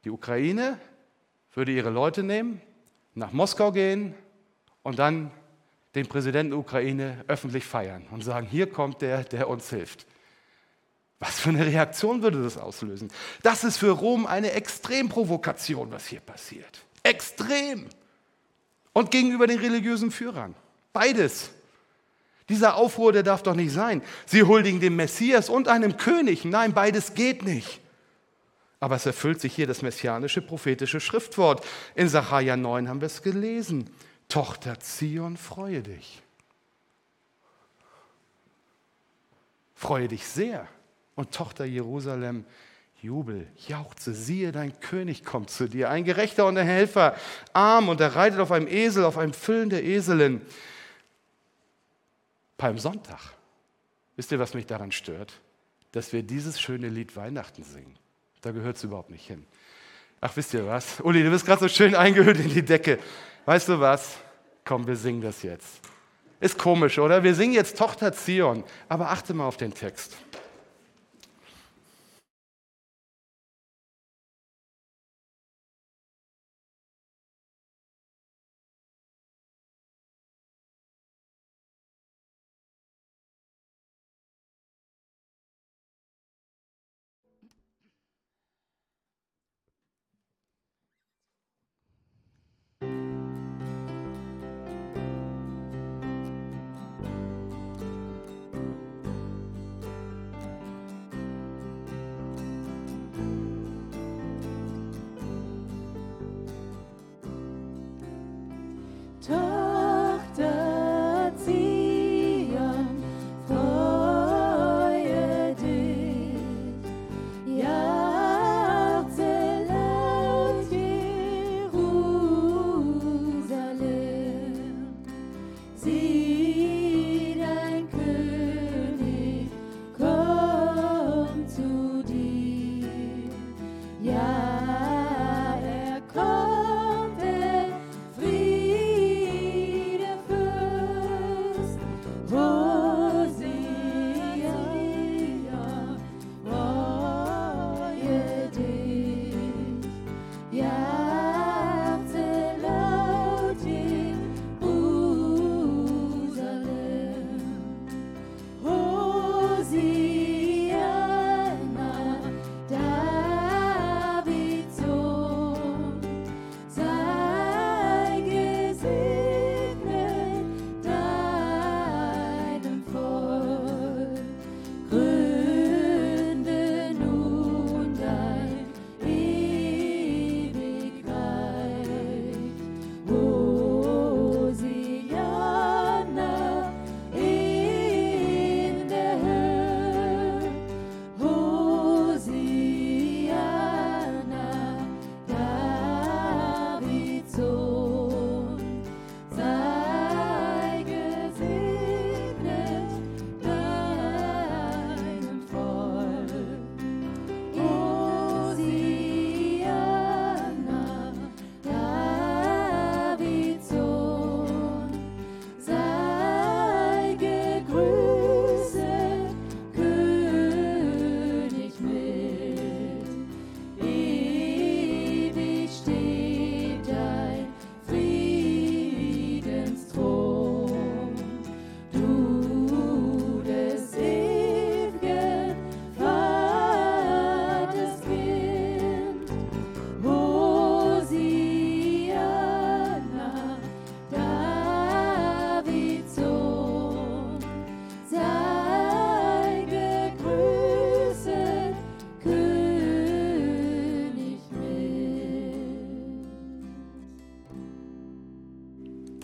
[0.02, 0.80] Die Ukraine
[1.52, 2.62] würde ihre Leute nehmen,
[3.14, 4.14] nach Moskau gehen
[4.82, 5.30] und dann
[5.94, 10.06] den Präsidenten der Ukraine öffentlich feiern und sagen, hier kommt der, der uns hilft.
[11.18, 13.12] Was für eine Reaktion würde das auslösen?
[13.42, 16.86] Das ist für Rom eine Extremprovokation, was hier passiert.
[17.02, 17.90] Extrem.
[18.94, 20.54] Und gegenüber den religiösen Führern.
[20.94, 21.50] Beides.
[22.48, 24.02] Dieser Aufruhr, der darf doch nicht sein.
[24.26, 26.44] Sie huldigen dem Messias und einem König.
[26.44, 27.80] Nein, beides geht nicht.
[28.80, 31.64] Aber es erfüllt sich hier das messianische prophetische Schriftwort.
[31.94, 33.90] In Sacharja 9 haben wir es gelesen.
[34.28, 36.22] Tochter Zion, freue dich.
[39.74, 40.66] Freue dich sehr.
[41.14, 42.44] Und Tochter Jerusalem,
[43.00, 47.14] Jubel, jauchze, siehe, dein König kommt zu dir, ein Gerechter und ein Helfer,
[47.52, 50.40] arm und er reitet auf einem Esel, auf einem Füllen der Eselin.
[52.58, 53.20] Palmsonntag.
[54.16, 55.40] Wisst ihr, was mich daran stört?
[55.92, 57.96] Dass wir dieses schöne Lied Weihnachten singen.
[58.42, 59.46] Da gehört es überhaupt nicht hin.
[60.20, 61.00] Ach, wisst ihr was?
[61.00, 62.98] Uli, du bist gerade so schön eingehüllt in die Decke.
[63.46, 64.18] Weißt du was?
[64.64, 65.80] Komm, wir singen das jetzt.
[66.40, 67.22] Ist komisch, oder?
[67.22, 68.64] Wir singen jetzt Tochter Zion.
[68.88, 70.16] Aber achte mal auf den Text.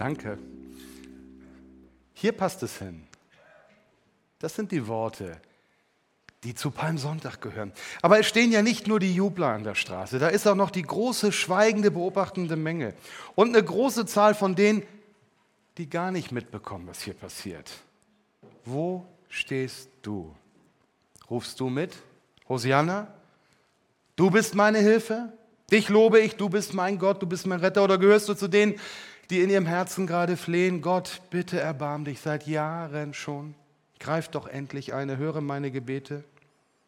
[0.05, 0.39] Danke.
[2.13, 3.05] Hier passt es hin.
[4.39, 5.41] Das sind die Worte,
[6.43, 7.73] die zu Palmsonntag gehören.
[8.03, 10.71] Aber es stehen ja nicht nur die Jubler an der Straße, da ist auch noch
[10.71, 12.93] die große, schweigende, beobachtende Menge
[13.35, 14.83] und eine große Zahl von denen,
[15.79, 17.71] die gar nicht mitbekommen, was hier passiert.
[18.67, 20.35] Wo stehst du?
[21.31, 21.97] Rufst du mit?
[22.47, 23.09] Hosianna?
[24.17, 25.33] Du bist meine Hilfe?
[25.73, 27.83] Dich lobe ich, du bist mein Gott, du bist mein Retter.
[27.83, 28.79] Oder gehörst du zu denen,
[29.35, 30.81] die in ihrem Herzen gerade flehen?
[30.81, 33.57] Gott, bitte erbarm dich seit Jahren schon.
[33.99, 36.23] Greif doch endlich eine, höre meine Gebete.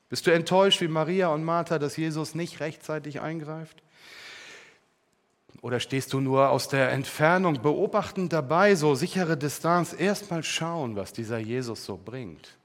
[0.08, 3.82] Bist du enttäuscht wie Maria und Martha, dass Jesus nicht rechtzeitig eingreift?
[5.60, 10.94] Oder stehst du nur aus der Entfernung beobachtend dabei, so sichere Distanz, erst mal schauen,
[10.94, 12.56] was dieser Jesus so bringt?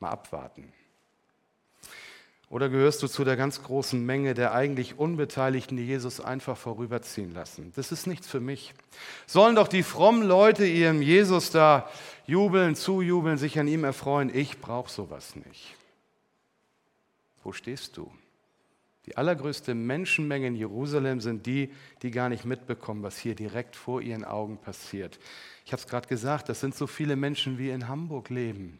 [0.00, 0.70] Mal abwarten.
[2.50, 7.32] Oder gehörst du zu der ganz großen Menge der eigentlich Unbeteiligten, die Jesus einfach vorüberziehen
[7.32, 7.72] lassen?
[7.74, 8.74] Das ist nichts für mich.
[9.26, 11.88] Sollen doch die frommen Leute ihrem Jesus da
[12.26, 14.30] jubeln, zujubeln, sich an ihm erfreuen?
[14.34, 15.74] Ich brauche sowas nicht.
[17.42, 18.10] Wo stehst du?
[19.06, 21.70] Die allergrößte Menschenmenge in Jerusalem sind die,
[22.02, 25.18] die gar nicht mitbekommen, was hier direkt vor ihren Augen passiert.
[25.66, 28.78] Ich habe es gerade gesagt, das sind so viele Menschen, wie in Hamburg leben.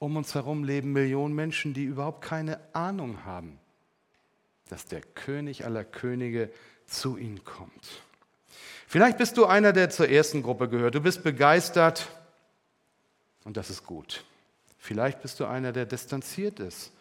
[0.00, 3.60] Um uns herum leben Millionen Menschen, die überhaupt keine Ahnung haben,
[4.70, 6.50] dass der König aller Könige
[6.86, 8.02] zu ihnen kommt.
[8.88, 10.94] Vielleicht bist du einer, der zur ersten Gruppe gehört.
[10.94, 12.08] Du bist begeistert
[13.44, 14.24] und das ist gut.
[14.78, 16.92] Vielleicht bist du einer, der distanziert ist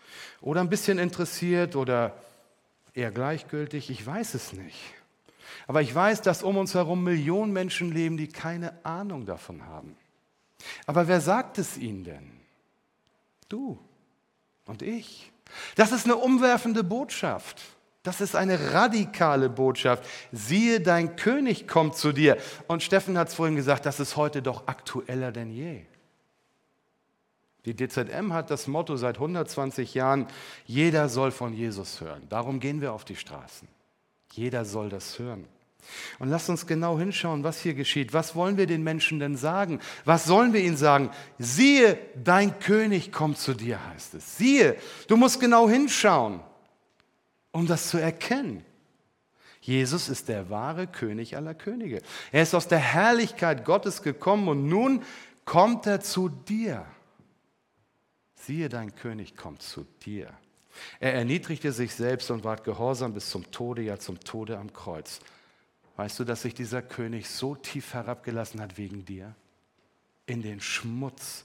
[0.42, 2.22] oder ein bisschen interessiert oder
[2.94, 3.90] eher gleichgültig.
[3.90, 4.94] Ich weiß es nicht.
[5.68, 9.96] Aber ich weiß, dass um uns herum Millionen Menschen leben, die keine Ahnung davon haben.
[10.86, 12.39] Aber wer sagt es ihnen denn?
[13.50, 13.80] Du
[14.66, 15.32] und ich.
[15.76, 17.62] Das ist eine umwerfende Botschaft.
[18.04, 20.06] Das ist eine radikale Botschaft.
[20.32, 22.38] Siehe, dein König kommt zu dir.
[22.68, 25.82] Und Steffen hat es vorhin gesagt, das ist heute doch aktueller denn je.
[27.66, 30.28] Die DZM hat das Motto seit 120 Jahren,
[30.66, 32.26] jeder soll von Jesus hören.
[32.30, 33.68] Darum gehen wir auf die Straßen.
[34.32, 35.46] Jeder soll das hören.
[36.20, 38.14] Und lasst uns genau hinschauen, was hier geschieht.
[38.14, 39.80] Was wollen wir den Menschen denn sagen?
[40.06, 41.10] Was sollen wir ihnen sagen?
[41.38, 44.38] Siehe, dein König kommt zu dir, heißt es.
[44.38, 44.76] Siehe,
[45.08, 46.42] du musst genau hinschauen,
[47.52, 48.64] um das zu erkennen.
[49.62, 52.02] Jesus ist der wahre König aller Könige.
[52.32, 55.04] Er ist aus der Herrlichkeit Gottes gekommen und nun
[55.46, 56.86] kommt er zu dir
[58.50, 60.34] siehe, dein König kommt zu dir.
[61.00, 65.20] Er erniedrigte sich selbst und ward gehorsam bis zum Tode, ja zum Tode am Kreuz.
[66.00, 69.36] Weißt du, dass sich dieser König so tief herabgelassen hat wegen dir?
[70.28, 71.44] In den Schmutz.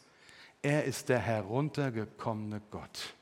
[0.63, 3.15] Er ist der heruntergekommene Gott.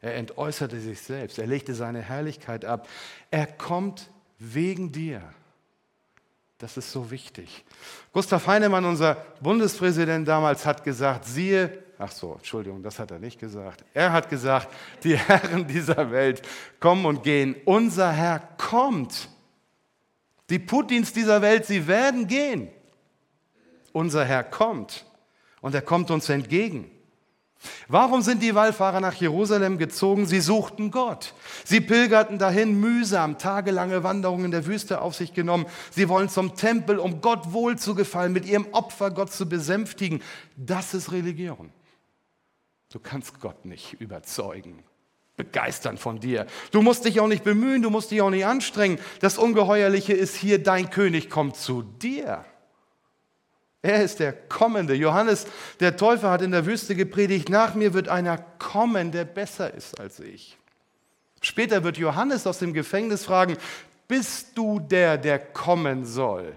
[0.00, 2.88] Er entäußerte sich selbst, er legte seine Herrlichkeit ab.
[3.30, 5.20] Er kommt wegen dir.
[6.56, 7.62] Das ist so wichtig.
[8.14, 13.38] Gustav Heinemann, unser Bundespräsident damals, hat gesagt, siehe, Ach so, Entschuldigung, das hat er nicht
[13.38, 13.84] gesagt.
[13.92, 14.68] Er hat gesagt,
[15.02, 16.40] die Herren dieser Welt
[16.80, 17.54] kommen und gehen.
[17.66, 19.28] Unser Herr kommt.
[20.50, 22.68] Die Putins dieser Welt, sie werden gehen.
[23.92, 25.06] Unser Herr kommt
[25.60, 26.90] und er kommt uns entgegen.
[27.88, 30.26] Warum sind die Wallfahrer nach Jerusalem gezogen?
[30.26, 31.34] Sie suchten Gott.
[31.64, 35.66] Sie pilgerten dahin mühsam, tagelange Wanderungen in der Wüste auf sich genommen.
[35.90, 40.22] Sie wollen zum Tempel, um Gott wohl zu gefallen, mit ihrem Opfer Gott zu besänftigen.
[40.56, 41.70] Das ist Religion.
[42.90, 44.84] Du kannst Gott nicht überzeugen,
[45.36, 46.46] begeistern von dir.
[46.70, 48.98] Du musst dich auch nicht bemühen, du musst dich auch nicht anstrengen.
[49.20, 52.44] Das Ungeheuerliche ist hier, dein König kommt zu dir.
[53.82, 54.94] Er ist der Kommende.
[54.94, 55.46] Johannes,
[55.80, 60.00] der Täufer, hat in der Wüste gepredigt, nach mir wird einer kommen, der besser ist
[60.00, 60.56] als ich.
[61.42, 63.58] Später wird Johannes aus dem Gefängnis fragen,
[64.08, 66.54] bist du der, der kommen soll?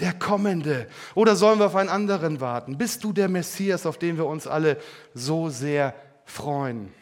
[0.00, 0.88] der Kommende?
[1.14, 2.78] Oder sollen wir auf einen anderen warten?
[2.78, 4.78] Bist du der Messias, auf den wir uns alle
[5.14, 6.92] so sehr freuen?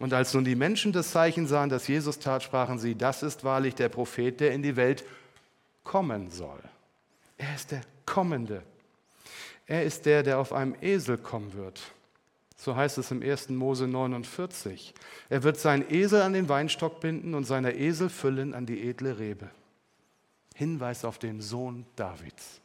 [0.00, 3.44] Und als nun die Menschen das Zeichen sahen, das Jesus tat, sprachen sie, das ist
[3.44, 5.04] wahrlich der Prophet, der in die Welt
[5.84, 6.60] kommen soll.
[7.38, 8.62] Er ist der Kommende.
[9.66, 11.80] Er ist der, der auf einem Esel kommen wird.
[12.56, 13.50] So heißt es im 1.
[13.50, 14.94] Mose 49.
[15.28, 19.18] Er wird seinen Esel an den Weinstock binden und seine Esel füllen an die edle
[19.18, 19.50] Rebe.
[20.54, 22.60] Hinweis auf den Sohn Davids,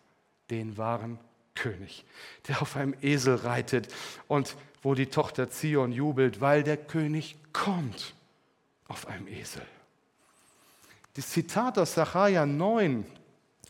[0.50, 1.20] den wahren
[1.56, 2.06] König,
[2.48, 3.94] der auf einem Esel reitet
[4.28, 8.14] und wo die Tochter Zion jubelt, weil der König kommt
[8.88, 9.66] auf einem Esel.
[11.16, 13.06] Das Zitat aus Sacharja 9,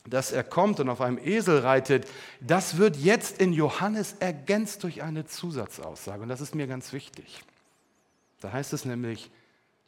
[0.06, 2.08] dass er kommt und auf einem Esel reitet,
[2.39, 6.24] das wird jetzt in Johannes ergänzt durch eine Zusatzaussage.
[6.24, 7.43] Und das ist mir ganz wichtig.
[8.39, 9.32] Da heißt es nämlich,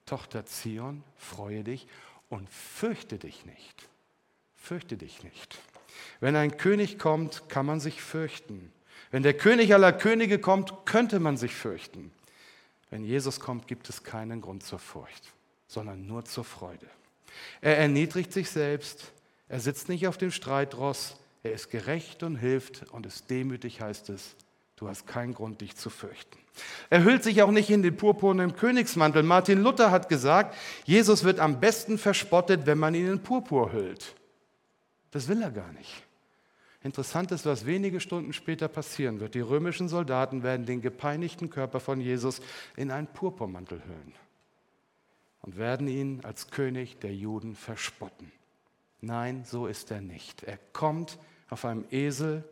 [0.06, 1.88] Tochter Zion, freue dich
[2.30, 3.88] und fürchte dich nicht.
[4.56, 5.58] Fürchte dich nicht.
[6.20, 8.72] Wenn ein König kommt, kann man sich fürchten.
[9.10, 12.12] Wenn der König aller Könige kommt, könnte man sich fürchten.
[12.90, 15.34] Wenn Jesus kommt, gibt es keinen Grund zur Furcht,
[15.68, 16.88] sondern nur zur Freude.
[17.62, 19.14] Er erniedrigt sich selbst,
[19.48, 24.10] er sitzt nicht auf dem Streitross, er ist gerecht und hilft und ist demütig, heißt
[24.10, 24.36] es.
[24.76, 26.38] Du hast keinen Grund, dich zu fürchten.
[26.90, 29.24] Er hüllt sich auch nicht in den purpurnen Königsmantel.
[29.24, 34.16] Martin Luther hat gesagt, Jesus wird am besten verspottet, wenn man ihn in Purpur hüllt.
[35.12, 36.04] Das will er gar nicht.
[36.84, 39.36] Interessant ist, was wenige Stunden später passieren wird.
[39.36, 42.42] Die römischen Soldaten werden den gepeinigten Körper von Jesus
[42.76, 44.14] in einen Purpurmantel hüllen
[45.42, 48.32] und werden ihn als König der Juden verspotten.
[49.00, 50.44] Nein, so ist er nicht.
[50.44, 52.44] Er kommt auf einem Esel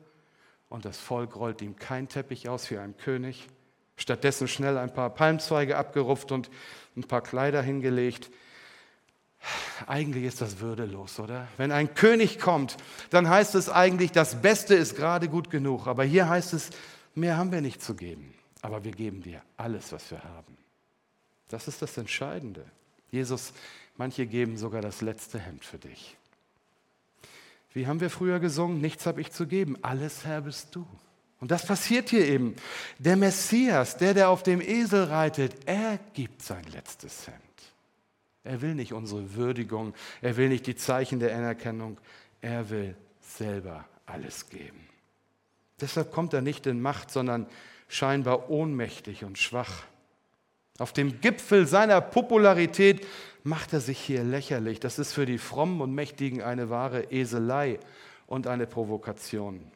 [0.68, 3.48] und das Volk rollt ihm kein Teppich aus wie ein König.
[3.96, 6.50] Stattdessen schnell ein paar Palmzweige abgerupft und
[6.96, 8.30] ein paar Kleider hingelegt.
[9.88, 11.48] Eigentlich ist das würdelos, oder?
[11.58, 12.78] Wenn ein König kommt,
[13.10, 15.88] dann heißt es eigentlich, das Beste ist gerade gut genug.
[15.88, 16.70] Aber hier heißt es,
[17.16, 18.34] mehr haben wir nicht zu geben.
[18.62, 20.58] Aber wir geben dir alles, was wir haben.
[21.48, 22.66] Das ist das Entscheidende.
[23.12, 23.54] Jesus,
[23.98, 26.18] manche geben sogar das letzte Hemd für dich.
[27.74, 28.82] Wie haben wir früher gesungen?
[28.82, 30.86] Nichts habe ich zu geben, alles Herr bist du.
[31.40, 32.56] Und das passiert hier eben.
[32.98, 37.49] Der Messias, der, der auf dem Esel reitet, er gibt sein letztes Hemd.
[38.44, 41.98] Er will nicht unsere Würdigung, er will nicht die Zeichen der Anerkennung,
[42.42, 44.88] er will selber alles geben.
[45.82, 47.48] Deshalb kommt er nicht in Macht, sondern
[47.88, 49.84] scheinbar ohnmächtig und schwach.
[50.78, 53.06] Auf dem Gipfel seiner Popularität
[53.44, 54.80] macht er sich hier lächerlich.
[54.80, 57.80] Das ist für die Frommen und Mächtigen eine wahre Eselei
[58.28, 59.70] und eine Provokation.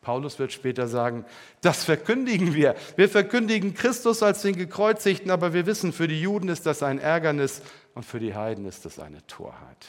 [0.00, 1.24] Paulus wird später sagen,
[1.60, 2.74] das verkündigen wir.
[2.96, 6.98] Wir verkündigen Christus als den Gekreuzigten, aber wir wissen, für die Juden ist das ein
[6.98, 7.62] Ärgernis
[7.94, 9.86] und für die Heiden ist das eine Torheit.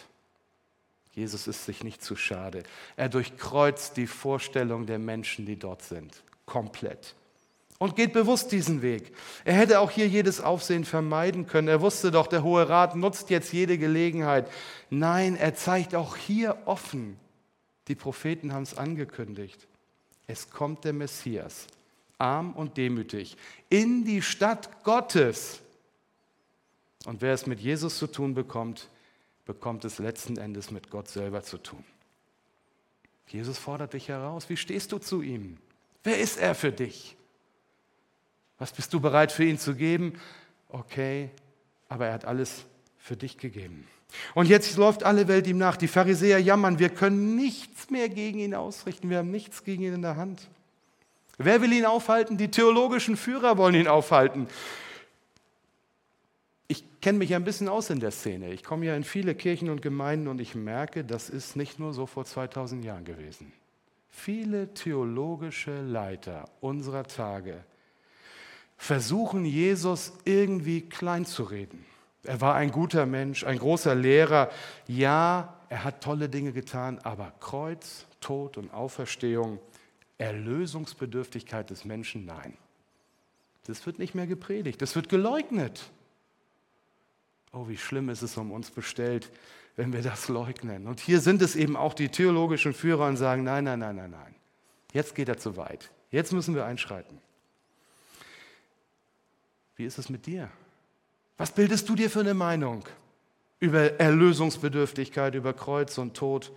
[1.14, 2.64] Jesus ist sich nicht zu schade.
[2.96, 7.16] Er durchkreuzt die Vorstellung der Menschen, die dort sind, komplett
[7.82, 9.12] und geht bewusst diesen Weg.
[9.44, 11.68] Er hätte auch hier jedes Aufsehen vermeiden können.
[11.68, 14.48] Er wusste doch, der Hohe Rat nutzt jetzt jede Gelegenheit.
[14.92, 17.18] Nein, er zeigt auch hier offen.
[17.88, 19.68] Die Propheten haben es angekündigt.
[20.32, 21.68] Es kommt der Messias,
[22.18, 23.36] arm und demütig,
[23.70, 25.60] in die Stadt Gottes.
[27.04, 28.88] Und wer es mit Jesus zu tun bekommt,
[29.44, 31.84] bekommt es letzten Endes mit Gott selber zu tun.
[33.28, 34.48] Jesus fordert dich heraus.
[34.48, 35.58] Wie stehst du zu ihm?
[36.02, 37.18] Wer ist er für dich?
[38.58, 40.18] Was bist du bereit für ihn zu geben?
[40.70, 41.30] Okay,
[41.90, 42.64] aber er hat alles
[43.02, 43.88] für dich gegeben.
[44.36, 45.78] Und jetzt läuft alle Welt ihm nach.
[45.78, 49.94] Die Pharisäer jammern, wir können nichts mehr gegen ihn ausrichten, wir haben nichts gegen ihn
[49.94, 50.48] in der Hand.
[51.38, 52.38] Wer will ihn aufhalten?
[52.38, 54.48] Die theologischen Führer wollen ihn aufhalten.
[56.68, 58.54] Ich kenne mich ein bisschen aus in der Szene.
[58.54, 61.94] Ich komme ja in viele Kirchen und Gemeinden und ich merke, das ist nicht nur
[61.94, 63.52] so vor 2000 Jahren gewesen.
[64.12, 67.64] Viele theologische Leiter unserer Tage
[68.78, 71.86] versuchen, Jesus irgendwie klein zu reden.
[72.24, 74.50] Er war ein guter Mensch, ein großer Lehrer.
[74.88, 79.60] Ja, er hat tolle Dinge getan, aber Kreuz, Tod und Auferstehung,
[80.18, 82.56] Erlösungsbedürftigkeit des Menschen, nein.
[83.66, 85.90] Das wird nicht mehr gepredigt, das wird geleugnet.
[87.54, 89.32] Oh, wie schlimm ist es um uns bestellt,
[89.76, 90.88] wenn wir das leugnen.
[90.88, 94.12] Und hier sind es eben auch die theologischen Führer und sagen, nein, nein, nein, nein,
[94.12, 94.36] nein.
[94.94, 95.92] Jetzt geht er zu weit.
[96.12, 97.20] Jetzt müssen wir einschreiten.
[99.76, 100.52] Wie ist es mit dir?
[101.38, 102.84] Was bildest du dir für eine Meinung
[103.60, 106.52] über Erlösungsbedürftigkeit, über Kreuz und Tod?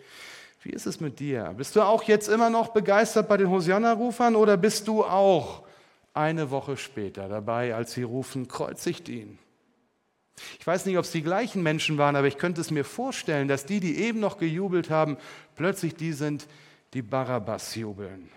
[0.62, 1.54] Wie ist es mit dir?
[1.56, 5.62] Bist du auch jetzt immer noch begeistert bei den Hosianna-Rufern oder bist du auch
[6.14, 9.38] eine Woche später dabei, als sie rufen, kreuzigt ihn?
[10.58, 13.46] Ich weiß nicht, ob es die gleichen Menschen waren, aber ich könnte es mir vorstellen,
[13.46, 15.16] dass die, die eben noch gejubelt haben,
[15.54, 16.46] plötzlich die sind,
[16.94, 18.30] die Barabbas jubeln,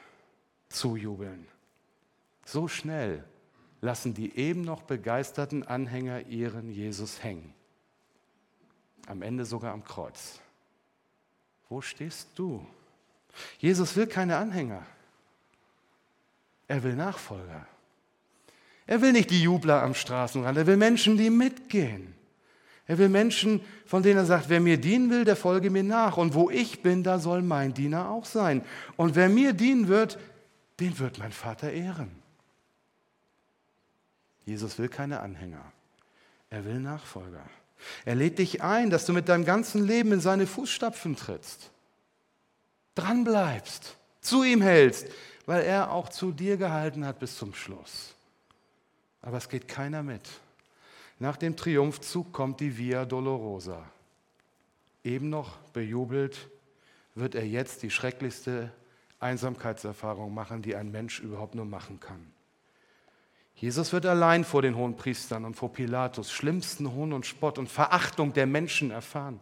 [0.70, 1.48] zujubeln.
[2.46, 3.24] So schnell
[3.82, 7.54] lassen die eben noch begeisterten Anhänger ihren Jesus hängen.
[9.08, 10.40] Am Ende sogar am Kreuz.
[11.70, 12.66] Wo stehst du?
[13.60, 14.86] Jesus will keine Anhänger.
[16.68, 17.68] Er will Nachfolger.
[18.86, 20.58] Er will nicht die Jubler am Straßenrand.
[20.58, 22.16] Er will Menschen, die mitgehen.
[22.88, 26.18] Er will Menschen, von denen er sagt, wer mir dienen will, der folge mir nach.
[26.18, 28.64] Und wo ich bin, da soll mein Diener auch sein.
[28.96, 30.18] Und wer mir dienen wird,
[30.80, 32.12] den wird mein Vater ehren.
[34.48, 35.62] Jesus will keine Anhänger.
[36.50, 37.44] Er will Nachfolger.
[38.06, 41.70] Er lädt dich ein, dass du mit deinem ganzen Leben in seine Fußstapfen trittst.
[42.96, 45.08] Dranbleibst, zu ihm hältst,
[45.46, 48.16] weil er auch zu dir gehalten hat bis zum Schluss.
[49.22, 50.28] Aber es geht keiner mit.
[51.20, 53.84] Nach dem Triumphzug kommt die Via Dolorosa.
[55.04, 56.48] Eben noch bejubelt,
[57.16, 58.72] wird er jetzt die schrecklichste
[59.20, 62.37] Einsamkeitserfahrung machen, die ein Mensch überhaupt nur machen kann.
[63.58, 67.68] Jesus wird allein vor den hohen Priestern und vor Pilatus schlimmsten Hohn und Spott und
[67.68, 69.40] Verachtung der Menschen erfahren.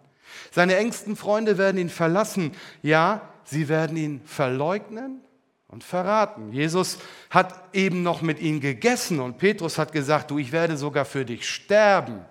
[0.52, 2.54] Seine engsten Freunde werden ihn verlassen.
[2.82, 5.20] Ja, sie werden ihn verleugnen
[5.68, 6.54] und verraten.
[6.54, 6.98] Jesus
[7.30, 11.26] hat eben noch mit ihnen gegessen und Petrus hat gesagt, du, ich werde sogar für
[11.26, 12.24] dich sterben.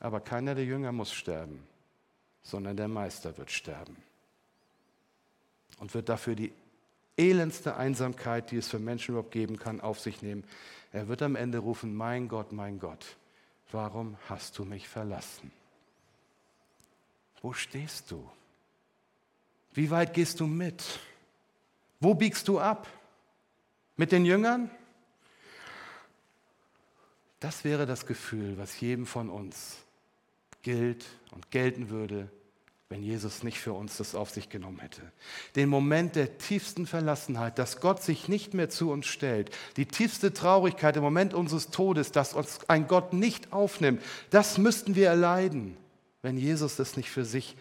[0.00, 1.62] Aber keiner der Jünger muss sterben,
[2.42, 3.96] sondern der Meister wird sterben
[5.78, 6.52] und wird dafür die
[7.16, 10.44] elendste Einsamkeit, die es für Menschen überhaupt geben kann, auf sich nehmen.
[10.92, 13.16] Er wird am Ende rufen, mein Gott, mein Gott,
[13.72, 15.50] warum hast du mich verlassen?
[17.42, 18.28] Wo stehst du?
[19.72, 20.82] Wie weit gehst du mit?
[22.00, 22.88] Wo biegst du ab?
[23.96, 24.70] Mit den Jüngern?
[27.40, 29.76] Das wäre das Gefühl, was jedem von uns
[30.62, 32.30] gilt und gelten würde,
[32.88, 35.02] wenn Jesus nicht für uns das auf sich genommen hätte.
[35.56, 40.32] Den Moment der tiefsten Verlassenheit, dass Gott sich nicht mehr zu uns stellt, die tiefste
[40.32, 45.76] Traurigkeit im Moment unseres Todes, dass uns ein Gott nicht aufnimmt, das müssten wir erleiden,
[46.22, 47.56] wenn Jesus das nicht für sich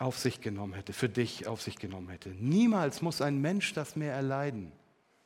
[0.00, 2.30] auf sich genommen hätte, für dich auf sich genommen hätte.
[2.30, 4.72] Niemals muss ein Mensch das mehr erleiden,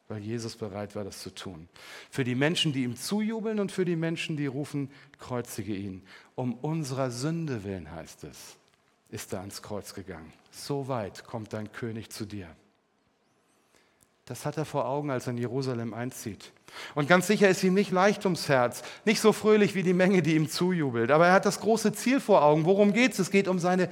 [0.08, 1.70] weil Jesus bereit war, das zu tun.
[2.10, 6.02] Für die Menschen, die ihm zujubeln und für die Menschen, die rufen, kreuzige ihn.
[6.34, 8.58] Um unserer Sünde willen heißt es
[9.12, 10.32] ist er ans Kreuz gegangen.
[10.50, 12.48] So weit kommt dein König zu dir.
[14.24, 16.52] Das hat er vor Augen, als er in Jerusalem einzieht.
[16.94, 20.22] Und ganz sicher ist ihm nicht leicht ums Herz, nicht so fröhlich wie die Menge,
[20.22, 21.10] die ihm zujubelt.
[21.10, 22.64] Aber er hat das große Ziel vor Augen.
[22.64, 23.18] Worum geht es?
[23.18, 23.90] Es geht um seine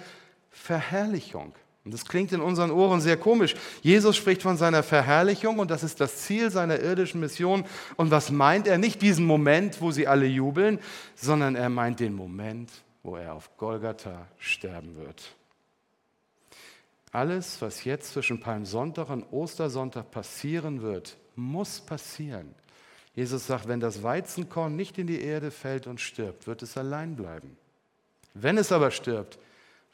[0.50, 1.52] Verherrlichung.
[1.84, 3.54] Und das klingt in unseren Ohren sehr komisch.
[3.82, 7.64] Jesus spricht von seiner Verherrlichung und das ist das Ziel seiner irdischen Mission.
[7.96, 8.78] Und was meint er?
[8.78, 10.78] Nicht diesen Moment, wo sie alle jubeln,
[11.14, 12.70] sondern er meint den Moment,
[13.02, 15.34] wo er auf Golgatha sterben wird.
[17.12, 22.54] Alles, was jetzt zwischen Palmsonntag und Ostersonntag passieren wird, muss passieren.
[23.14, 27.16] Jesus sagt, wenn das Weizenkorn nicht in die Erde fällt und stirbt, wird es allein
[27.16, 27.56] bleiben.
[28.34, 29.38] Wenn es aber stirbt,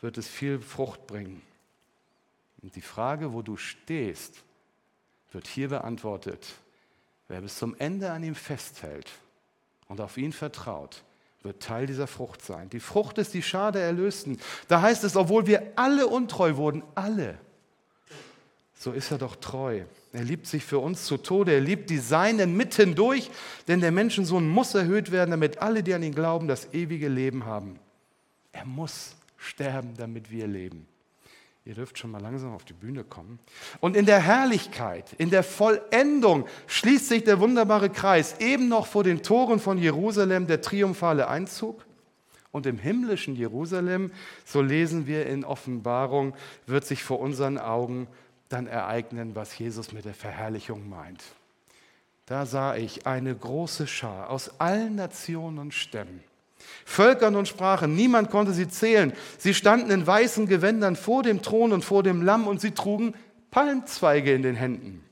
[0.00, 1.40] wird es viel Frucht bringen.
[2.62, 4.42] Und die Frage, wo du stehst,
[5.32, 6.54] wird hier beantwortet.
[7.28, 9.10] Wer bis zum Ende an ihm festhält
[9.88, 11.02] und auf ihn vertraut,
[11.46, 12.68] wird Teil dieser Frucht sein.
[12.68, 14.38] Die Frucht ist die Schar der Erlösten.
[14.68, 17.38] Da heißt es, obwohl wir alle untreu wurden, alle,
[18.78, 19.82] so ist er doch treu.
[20.12, 23.30] Er liebt sich für uns zu Tode, er liebt die Seinen mitten durch,
[23.68, 27.46] denn der Menschensohn muss erhöht werden, damit alle, die an ihn glauben, das ewige Leben
[27.46, 27.78] haben.
[28.52, 30.86] Er muss sterben, damit wir leben.
[31.66, 33.40] Ihr dürft schon mal langsam auf die Bühne kommen.
[33.80, 38.38] Und in der Herrlichkeit, in der Vollendung schließt sich der wunderbare Kreis.
[38.38, 41.84] Eben noch vor den Toren von Jerusalem der triumphale Einzug.
[42.52, 44.12] Und im himmlischen Jerusalem,
[44.44, 46.36] so lesen wir in Offenbarung,
[46.66, 48.06] wird sich vor unseren Augen
[48.48, 51.24] dann ereignen, was Jesus mit der Verherrlichung meint.
[52.26, 56.22] Da sah ich eine große Schar aus allen Nationen und Stämmen
[56.84, 59.12] Völkern und Sprachen, niemand konnte sie zählen.
[59.38, 63.14] Sie standen in weißen Gewändern vor dem Thron und vor dem Lamm und sie trugen
[63.50, 65.02] Palmzweige in den Händen.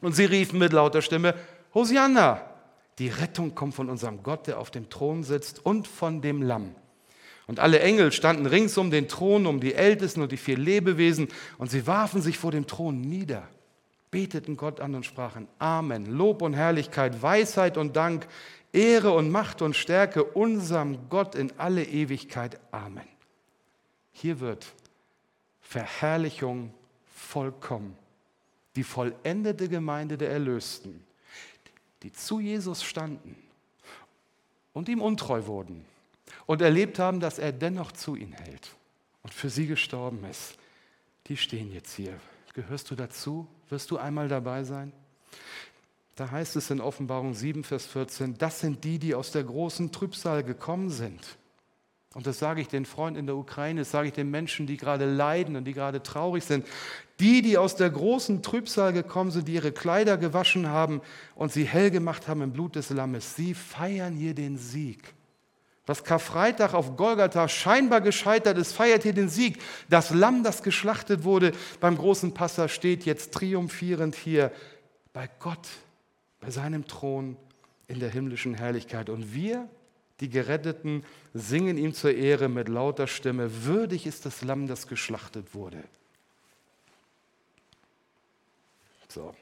[0.00, 1.34] Und sie riefen mit lauter Stimme,
[1.74, 2.40] Hosianna,
[2.98, 6.74] die Rettung kommt von unserem Gott, der auf dem Thron sitzt und von dem Lamm.
[7.46, 11.28] Und alle Engel standen rings um den Thron, um die Ältesten und die vier Lebewesen,
[11.58, 13.48] und sie warfen sich vor dem Thron nieder,
[14.10, 18.28] beteten Gott an und sprachen, Amen, Lob und Herrlichkeit, Weisheit und Dank,
[18.72, 22.60] Ehre und Macht und Stärke unserem Gott in alle Ewigkeit.
[22.70, 23.08] Amen.
[24.12, 24.72] Hier wird
[25.60, 26.72] Verherrlichung
[27.14, 27.96] vollkommen.
[28.76, 31.04] Die vollendete Gemeinde der Erlösten,
[32.02, 33.36] die zu Jesus standen
[34.72, 35.84] und ihm untreu wurden
[36.46, 38.76] und erlebt haben, dass er dennoch zu ihnen hält
[39.22, 40.56] und für sie gestorben ist,
[41.26, 42.18] die stehen jetzt hier.
[42.54, 43.46] Gehörst du dazu?
[43.68, 44.92] Wirst du einmal dabei sein?
[46.20, 49.90] Da heißt es in Offenbarung 7, Vers 14, das sind die, die aus der großen
[49.90, 51.38] Trübsal gekommen sind.
[52.12, 54.76] Und das sage ich den Freunden in der Ukraine, das sage ich den Menschen, die
[54.76, 56.66] gerade leiden und die gerade traurig sind.
[57.20, 61.00] Die, die aus der großen Trübsal gekommen sind, die ihre Kleider gewaschen haben
[61.36, 65.14] und sie hell gemacht haben im Blut des Lammes, sie feiern hier den Sieg.
[65.86, 69.58] Was Karfreitag auf Golgatha scheinbar gescheitert ist, feiert hier den Sieg.
[69.88, 74.52] Das Lamm, das geschlachtet wurde beim großen Passa, steht jetzt triumphierend hier
[75.14, 75.66] bei Gott
[76.40, 77.36] bei seinem Thron
[77.86, 79.10] in der himmlischen Herrlichkeit.
[79.10, 79.68] Und wir,
[80.20, 85.54] die Geretteten, singen ihm zur Ehre mit lauter Stimme, würdig ist das Lamm, das geschlachtet
[85.54, 85.82] wurde.
[89.08, 89.34] So.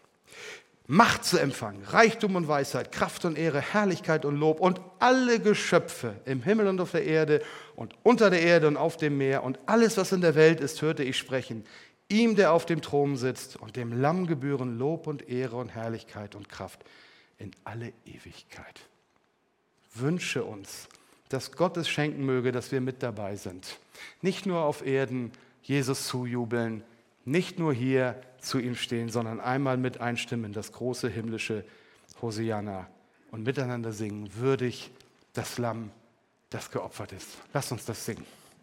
[0.91, 6.15] Macht zu empfangen, Reichtum und Weisheit, Kraft und Ehre, Herrlichkeit und Lob und alle Geschöpfe
[6.25, 7.43] im Himmel und auf der Erde
[7.77, 10.81] und unter der Erde und auf dem Meer und alles, was in der Welt ist,
[10.81, 11.67] hörte ich sprechen.
[12.09, 16.35] Ihm, der auf dem Thron sitzt und dem Lamm gebühren Lob und Ehre und Herrlichkeit
[16.35, 16.81] und Kraft
[17.39, 18.81] in alle Ewigkeit.
[19.95, 20.89] Wünsche uns,
[21.29, 23.79] dass Gott es schenken möge, dass wir mit dabei sind.
[24.23, 25.33] Nicht nur auf Erden
[25.63, 26.83] Jesus zujubeln,
[27.25, 31.65] nicht nur hier zu ihm stehen, sondern einmal mit einstimmen, das große himmlische
[32.23, 32.89] Hosianna
[33.31, 34.91] und miteinander singen, würdig
[35.35, 35.91] das Lamm,
[36.49, 37.29] das geopfert ist.
[37.53, 38.25] Lass uns das singen.